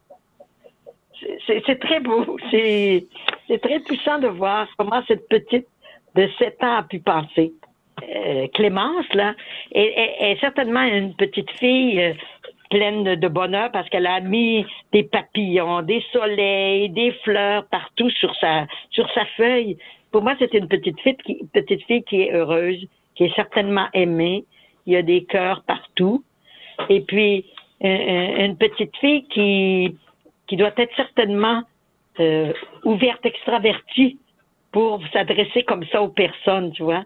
C'est 1.47 1.81
très 1.81 2.01
beau. 2.01 2.39
C'est 2.51 3.61
très 3.63 3.81
puissant 3.81 4.19
de 4.19 4.29
voir 4.29 4.69
comment 4.79 5.03
cette 5.09 5.29
petite 5.29 5.67
de 6.15 6.29
7 6.39 6.63
ans 6.63 6.77
a 6.77 6.83
pu 6.83 7.01
penser. 7.01 7.53
Euh, 8.03 8.47
Clémence, 8.55 9.13
là, 9.15 9.35
est, 9.73 10.39
certainement 10.41 10.83
une 10.83 11.15
petite 11.15 11.51
fille 11.53 12.01
euh, 12.01 12.15
pleine 12.71 13.17
de 13.17 13.29
bonheur 13.29 13.71
parce 13.73 13.89
qu'elle 13.91 14.07
a 14.07 14.21
mis 14.21 14.65
des 14.93 15.03
papillons, 15.03 15.83
des 15.83 16.03
soleils, 16.13 16.89
des 16.91 17.13
fleurs 17.25 17.67
partout 17.67 18.11
sur 18.11 18.35
sa, 18.37 18.67
sur 18.91 19.11
sa 19.13 19.25
feuille. 19.37 19.77
Pour 20.13 20.23
moi, 20.23 20.35
c'est 20.39 20.55
une 20.55 20.69
petite 20.69 20.99
fille, 21.01 21.17
qui, 21.25 21.45
petite 21.53 21.83
fille 21.85 22.03
qui 22.05 22.23
est 22.23 22.33
heureuse, 22.33 22.87
qui 23.15 23.25
est 23.25 23.35
certainement 23.35 23.89
aimée. 23.93 24.45
Il 24.87 24.95
y 24.95 24.97
a 24.97 25.03
des 25.03 25.25
cœurs 25.25 25.63
partout. 25.67 26.25
Et 26.89 27.01
puis, 27.03 27.45
une 27.81 28.57
petite 28.57 28.95
fille 28.97 29.27
qui, 29.29 29.97
qui 30.47 30.57
doit 30.57 30.73
être 30.77 30.95
certainement 30.97 31.63
euh, 32.19 32.53
ouverte, 32.85 33.25
extravertie 33.25 34.19
pour 34.73 35.01
s'adresser 35.13 35.63
comme 35.67 35.85
ça 35.91 36.03
aux 36.03 36.09
personnes, 36.09 36.73
tu 36.73 36.83
vois. 36.83 37.05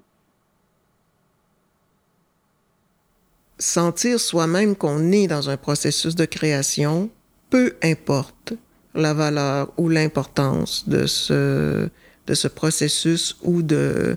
Sentir 3.58 4.18
soi-même 4.18 4.74
qu'on 4.74 5.12
est 5.12 5.28
dans 5.28 5.48
un 5.48 5.56
processus 5.56 6.14
de 6.16 6.24
création, 6.24 7.10
peu 7.50 7.76
importe 7.82 8.54
la 8.94 9.14
valeur 9.14 9.72
ou 9.76 9.88
l'importance 9.88 10.88
de 10.88 11.06
ce, 11.06 11.88
de 12.26 12.34
ce 12.34 12.48
processus 12.48 13.36
ou 13.42 13.62
de, 13.62 14.16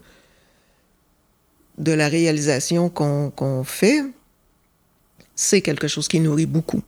de 1.77 1.91
la 1.91 2.07
réalisation 2.07 2.89
qu'on 2.89 3.63
fait, 3.63 4.01
c'est 5.37 5.61
quelque 5.61 5.87
chose 5.87 6.09
qui 6.09 6.19
nourrit 6.19 6.47
beaucoup. 6.47 6.81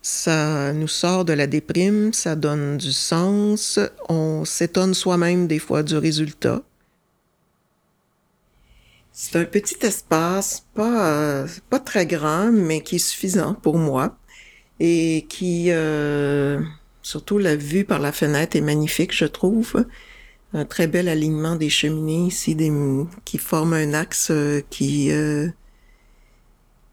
Ça 0.00 0.72
nous 0.72 0.88
sort 0.88 1.24
de 1.24 1.32
la 1.32 1.46
déprime, 1.46 2.12
ça 2.12 2.34
donne 2.34 2.78
du 2.78 2.90
sens, 2.90 3.78
on 4.08 4.44
s'étonne 4.44 4.94
soi-même 4.94 5.46
des 5.46 5.60
fois 5.60 5.84
du 5.84 5.96
résultat. 5.96 6.62
C'est 9.12 9.36
un 9.36 9.44
petit 9.44 9.76
espace, 9.82 10.64
pas, 10.74 11.44
pas 11.70 11.78
très 11.78 12.06
grand, 12.06 12.50
mais 12.50 12.80
qui 12.80 12.96
est 12.96 12.98
suffisant 12.98 13.54
pour 13.54 13.76
moi 13.76 14.16
et 14.80 15.26
qui, 15.28 15.66
euh, 15.68 16.60
surtout 17.02 17.38
la 17.38 17.54
vue 17.54 17.84
par 17.84 18.00
la 18.00 18.10
fenêtre 18.10 18.56
est 18.56 18.62
magnifique, 18.62 19.14
je 19.14 19.26
trouve. 19.26 19.84
Un 20.54 20.64
très 20.64 20.86
bel 20.86 21.08
alignement 21.08 21.56
des 21.56 21.70
cheminées 21.70 22.26
ici, 22.26 22.56
qui 23.24 23.38
forment 23.38 23.74
un 23.74 23.94
axe 23.94 24.28
euh, 24.30 24.62
qui 24.70 25.12
euh, 25.12 25.48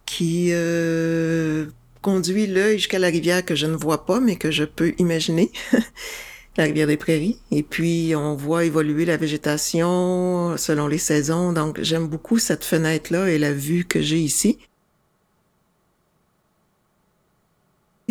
qui 0.09 0.49
euh, 0.53 1.67
conduit 2.01 2.47
l'œil 2.47 2.79
jusqu'à 2.79 2.97
la 2.97 3.09
rivière 3.09 3.45
que 3.45 3.53
je 3.53 3.67
ne 3.67 3.75
vois 3.75 4.07
pas, 4.07 4.19
mais 4.19 4.37
que 4.37 4.49
je 4.49 4.63
peux 4.63 4.93
imaginer. 4.97 5.51
la 6.57 6.63
rivière 6.63 6.87
des 6.87 6.97
Prairies. 6.97 7.37
Et 7.51 7.61
puis, 7.61 8.15
on 8.15 8.33
voit 8.35 8.65
évoluer 8.65 9.05
la 9.05 9.17
végétation 9.17 10.57
selon 10.57 10.87
les 10.87 10.97
saisons. 10.97 11.53
Donc, 11.53 11.79
j'aime 11.83 12.07
beaucoup 12.07 12.39
cette 12.39 12.65
fenêtre-là 12.65 13.29
et 13.29 13.37
la 13.37 13.53
vue 13.53 13.85
que 13.85 14.01
j'ai 14.01 14.17
ici. 14.17 14.57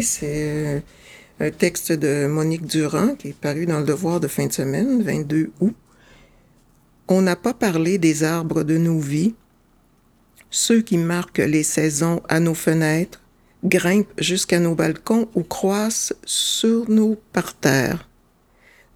C'est 0.00 0.84
un 1.40 1.50
texte 1.50 1.90
de 1.90 2.28
Monique 2.28 2.64
Durand 2.64 3.16
qui 3.16 3.30
est 3.30 3.37
paru 3.37 3.66
dans 3.66 3.80
le 3.80 3.84
Devoir 3.84 4.20
de 4.20 4.28
fin 4.28 4.46
de 4.46 4.52
semaine, 4.52 5.02
22 5.02 5.50
août. 5.58 5.74
On 7.08 7.22
n'a 7.22 7.34
pas 7.34 7.54
parlé 7.54 7.98
des 7.98 8.22
arbres 8.22 8.62
de 8.62 8.78
nos 8.78 9.00
vies, 9.00 9.34
ceux 10.50 10.80
qui 10.80 10.98
marquent 10.98 11.38
les 11.38 11.62
saisons 11.62 12.22
à 12.28 12.40
nos 12.40 12.54
fenêtres, 12.54 13.20
grimpent 13.64 14.12
jusqu'à 14.18 14.61
nos 14.61 14.74
balcons 14.74 15.28
ou 15.34 15.42
croissent 15.42 16.14
sur 16.24 16.88
nos 16.88 17.16
parterres. 17.32 18.08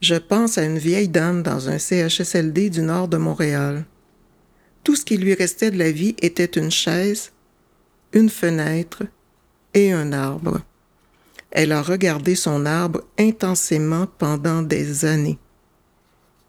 Je 0.01 0.15
pense 0.15 0.59
à 0.59 0.65
une 0.65 0.79
vieille 0.79 1.09
dame 1.09 1.43
dans 1.43 1.69
un 1.69 1.79
CHSLD 1.79 2.71
du 2.71 2.83
nord 2.83 3.09
de 3.09 3.17
Montréal. 3.17 3.85
Tout 4.85 4.97
ce 4.97 5.05
qui 5.05 5.17
lui 5.17 5.35
restait 5.35 5.71
de 5.71 5.79
la 5.79 5.93
vie 5.93 6.17
était 6.21 6.45
une 6.45 6.71
chaise, 6.71 7.31
une 8.13 8.31
fenêtre 8.31 9.05
et 9.75 9.93
un 9.93 10.13
arbre. 10.13 10.61
Elle 11.51 11.73
a 11.73 11.83
regardé 11.83 12.35
son 12.35 12.67
arbre 12.67 13.03
intensément 13.19 14.09
pendant 14.19 14.63
des 14.63 15.05
années. 15.05 15.39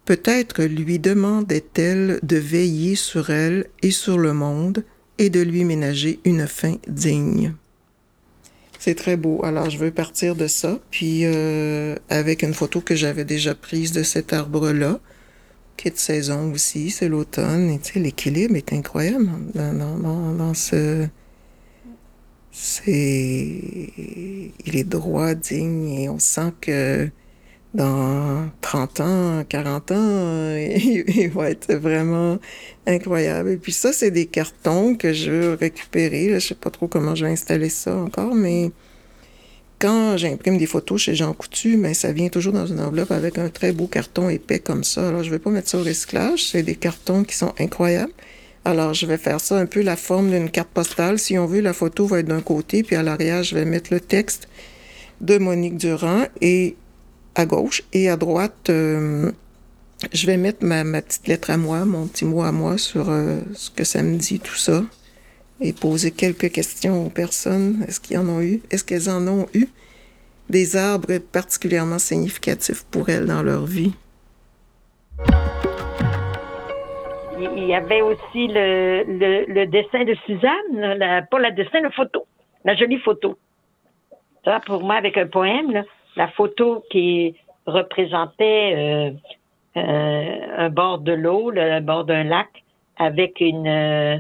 Peut-être 0.06 0.64
lui 0.64 1.00
demandait-elle 1.00 2.20
de 2.24 2.38
veiller 2.38 2.96
sur 2.96 3.30
elle 3.30 3.68
et 3.82 3.92
sur 3.92 4.18
le 4.18 4.34
monde 4.34 4.84
de 5.30 5.42
lui 5.42 5.64
ménager 5.64 6.20
une 6.26 6.48
fin 6.48 6.76
digne. 6.88 7.54
C'est 8.80 8.96
très 8.96 9.16
beau. 9.16 9.40
Alors, 9.46 9.70
je 9.70 9.78
veux 9.78 9.92
partir 9.92 10.36
de 10.36 10.48
ça, 10.48 10.78
puis 10.92 11.22
euh, 11.24 11.96
avec 12.10 12.44
une 12.44 12.54
photo 12.54 12.82
que 12.82 12.96
j'avais 12.96 13.24
déjà 13.24 13.56
prise 13.56 13.94
de 13.94 14.04
cet 14.04 14.34
arbre-là, 14.34 15.00
qui 15.78 15.88
est 15.88 15.92
de 15.92 15.98
saison 15.98 16.52
aussi, 16.52 16.92
c'est 16.92 17.08
l'automne. 17.08 17.70
Et 17.70 17.80
tu 17.80 17.94
sais, 17.94 18.00
l'équilibre 18.00 18.56
est 18.56 18.74
incroyable 18.74 19.30
dans, 19.54 19.74
dans, 19.74 20.34
dans 20.34 20.54
ce... 20.54 21.08
C'est... 22.52 23.90
Il 24.66 24.76
est 24.76 24.84
droit, 24.84 25.34
digne, 25.34 25.90
et 25.90 26.10
on 26.10 26.20
sent 26.20 26.52
que 26.60 27.10
dans 27.74 28.50
30 28.62 29.00
ans, 29.00 29.44
40 29.48 29.92
ans, 29.92 30.56
il, 30.58 31.30
va 31.34 31.50
être 31.50 31.74
vraiment 31.74 32.38
incroyable. 32.86 33.52
Et 33.52 33.58
puis 33.58 33.72
ça, 33.72 33.94
c'est 33.94 34.12
des 34.12 34.26
cartons 34.28 34.96
que 34.96 35.14
je 35.14 35.32
veux 35.32 35.54
récupérer. 35.54 36.40
Je 36.40 36.40
sais 36.40 36.56
pas 36.56 36.70
trop 36.70 36.88
comment 36.88 37.16
je 37.16 37.26
vais 37.26 37.32
installer 37.32 37.70
ça 37.70 37.96
encore, 37.96 38.36
mais 38.36 38.72
quand 39.80 40.18
j'imprime 40.18 40.58
des 40.58 40.68
photos 40.68 41.02
chez 41.02 41.16
Jean 41.16 41.34
Coutu, 41.34 41.78
ben, 41.78 41.94
ça 41.94 42.12
vient 42.12 42.30
toujours 42.30 42.54
dans 42.54 42.68
une 42.68 42.80
enveloppe 42.80 43.12
avec 43.12 43.38
un 43.38 43.50
très 43.50 43.72
beau 43.72 43.88
carton 43.88 44.30
épais 44.30 44.60
comme 44.60 44.84
ça. 44.84 45.10
Alors, 45.10 45.24
je 45.24 45.30
vais 45.30 45.40
pas 45.40 45.50
mettre 45.50 45.70
ça 45.70 45.78
au 45.78 45.84
recyclage. 45.84 46.52
C'est 46.52 46.64
des 46.64 46.76
cartons 46.76 47.24
qui 47.24 47.36
sont 47.36 47.54
incroyables. 47.60 48.14
Alors, 48.66 48.94
je 48.94 49.06
vais 49.06 49.18
faire 49.18 49.42
ça 49.42 49.58
un 49.58 49.66
peu 49.66 49.82
la 49.82 49.98
forme 49.98 50.30
d'une 50.32 50.50
carte 50.50 50.70
postale. 50.70 51.20
Si 51.20 51.38
on 51.38 51.48
veut, 51.48 51.60
la 51.60 51.74
photo 51.74 52.06
va 52.06 52.20
être 52.20 52.28
d'un 52.28 52.42
côté, 52.42 52.84
puis 52.84 52.96
à 52.96 53.04
l'arrière, 53.04 53.44
je 53.44 53.56
vais 53.56 53.66
mettre 53.66 53.92
le 53.92 54.00
texte 54.00 54.48
de 55.20 55.38
Monique 55.38 55.76
Durand 55.76 56.24
et 56.40 56.78
à 57.36 57.46
gauche 57.46 57.84
et 57.94 58.10
à 58.10 58.18
droite, 58.18 58.70
euh, 58.70 59.32
je 60.12 60.28
vais 60.28 60.38
mettre 60.38 60.64
ma, 60.66 60.84
petite 61.02 61.28
lettre 61.28 61.50
à 61.50 61.58
moi, 61.58 61.86
mon 61.86 62.08
petit 62.08 62.26
mot 62.26 62.42
à 62.42 62.52
moi 62.52 62.78
sur 62.78 63.10
euh, 63.10 63.40
ce 63.54 63.70
que 63.72 63.84
ça 63.84 64.04
me 64.04 64.18
dit, 64.18 64.40
tout 64.40 64.56
ça, 64.56 64.84
et 65.62 65.74
poser 65.74 66.12
quelques 66.12 66.52
questions 66.52 67.06
aux 67.06 67.10
personnes. 67.10 67.86
Est-ce 67.88 68.00
qu'ils 68.00 68.18
en 68.18 68.28
ont 68.28 68.42
eu? 68.42 68.62
Est-ce 68.72 68.84
qu'elles 68.84 69.10
en 69.10 69.28
ont 69.28 69.48
eu 69.54 69.68
des 70.50 70.76
arbres 70.76 71.18
particulièrement 71.18 72.00
significatifs 72.00 72.84
pour 72.92 73.10
elles 73.10 73.26
dans 73.26 73.44
leur 73.44 73.66
vie? 73.66 73.94
Il 77.40 77.66
y 77.66 77.74
avait 77.74 78.02
aussi 78.02 78.48
le, 78.48 79.66
dessin 79.66 80.04
de 80.04 80.16
Suzanne, 80.26 81.26
pas 81.30 81.40
le 81.40 81.52
dessin, 81.56 81.82
la 81.82 81.92
photo, 81.92 82.26
la 82.64 82.76
jolie 82.76 83.00
photo. 83.00 83.38
Ça, 84.46 84.60
pour 84.66 84.84
moi, 84.84 84.96
avec 84.96 85.18
un 85.18 85.28
poème, 85.28 85.72
là, 85.72 85.84
la 86.16 86.28
photo 86.30 86.84
qui 86.90 87.36
représentait 87.66 88.74
euh, 88.76 89.12
euh, 89.78 90.38
un 90.58 90.70
bord 90.70 91.00
de 91.00 91.14
l'eau, 91.14 91.50
le 91.52 91.80
bord 91.80 92.06
d'un 92.06 92.24
lac, 92.24 92.50
avec 92.98 93.40
une, 93.40 93.68
euh, 93.68 94.18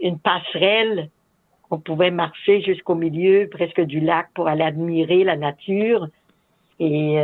une 0.00 0.18
passerelle. 0.18 1.10
On 1.70 1.78
pouvait 1.78 2.10
marcher 2.10 2.62
jusqu'au 2.62 2.94
milieu 2.94 3.48
presque 3.50 3.80
du 3.80 4.00
lac 4.00 4.28
pour 4.34 4.48
aller 4.48 4.62
admirer 4.62 5.24
la 5.24 5.36
nature. 5.36 6.08
Et 6.78 7.18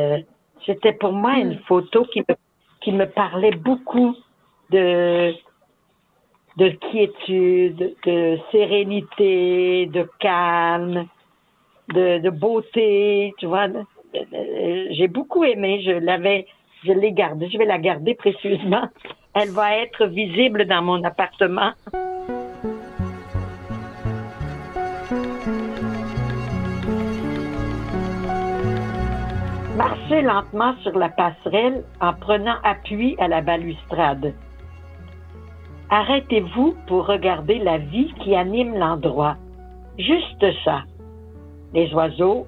c'était 0.67 0.95
pour 0.95 1.13
moi 1.13 1.35
une 1.39 1.59
photo 1.61 2.05
qui 2.07 2.21
me, 2.21 2.35
qui 2.81 2.91
me 2.91 3.07
parlait 3.07 3.53
beaucoup 3.53 4.17
de, 4.71 5.33
de 6.57 6.69
quiétude, 6.71 7.95
de 8.05 8.39
sérénité, 8.51 9.87
de 9.87 10.09
calme, 10.19 11.07
de, 11.88 12.31
beauté, 12.31 13.35
tu 13.38 13.47
vois. 13.47 13.68
J'ai 14.90 15.09
beaucoup 15.09 15.45
aimé, 15.45 15.83
je 15.85 15.92
l'avais, 15.92 16.47
je 16.85 16.92
l'ai 16.92 17.12
gardée, 17.12 17.49
je 17.51 17.59
vais 17.59 17.64
la 17.64 17.79
garder 17.79 18.14
précieusement. 18.14 18.88
Elle 19.35 19.51
va 19.51 19.77
être 19.79 20.07
visible 20.07 20.66
dans 20.66 20.83
mon 20.83 21.03
appartement. 21.05 21.73
Marchez 29.77 30.21
lentement 30.21 30.75
sur 30.83 30.99
la 30.99 31.09
passerelle 31.09 31.83
en 32.01 32.12
prenant 32.12 32.57
appui 32.62 33.16
à 33.18 33.27
la 33.27 33.40
balustrade. 33.40 34.35
Arrêtez-vous 35.88 36.77
pour 36.87 37.07
regarder 37.07 37.59
la 37.59 37.79
vie 37.79 38.12
qui 38.23 38.35
anime 38.35 38.79
l'endroit. 38.79 39.37
Juste 39.99 40.45
ça 40.64 40.83
les 41.73 41.93
oiseaux, 41.95 42.47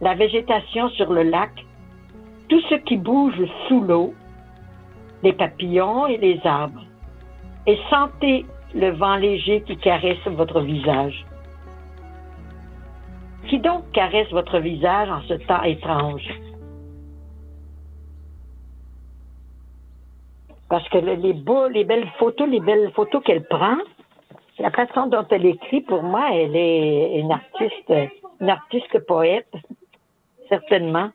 la 0.00 0.14
végétation 0.14 0.88
sur 0.90 1.12
le 1.12 1.22
lac, 1.22 1.50
tout 2.48 2.60
ce 2.68 2.74
qui 2.76 2.96
bouge 2.96 3.42
sous 3.68 3.80
l'eau, 3.80 4.14
les 5.22 5.32
papillons 5.32 6.06
et 6.06 6.16
les 6.16 6.40
arbres. 6.44 6.84
Et 7.66 7.78
sentez 7.88 8.44
le 8.74 8.90
vent 8.90 9.16
léger 9.16 9.62
qui 9.62 9.76
caresse 9.76 10.24
votre 10.26 10.60
visage. 10.60 11.24
Qui 13.48 13.58
donc 13.58 13.90
caresse 13.92 14.30
votre 14.30 14.58
visage 14.58 15.08
en 15.10 15.20
ce 15.22 15.34
temps 15.34 15.62
étrange? 15.62 16.28
Parce 20.68 20.88
que 20.88 20.98
les 20.98 21.34
beaux, 21.34 21.68
les 21.68 21.84
belles 21.84 22.08
photos, 22.18 22.48
les 22.48 22.60
belles 22.60 22.90
photos 22.92 23.22
qu'elle 23.22 23.44
prend, 23.44 23.76
la 24.58 24.70
façon 24.70 25.06
dont 25.06 25.26
elle 25.30 25.44
écrit, 25.44 25.82
pour 25.82 26.02
moi, 26.02 26.28
elle 26.32 26.56
est 26.56 27.20
une 27.20 27.30
artiste 27.30 27.92
une 28.42 28.50
artiste 28.50 28.98
poète, 29.06 29.52
certainement. 30.48 31.10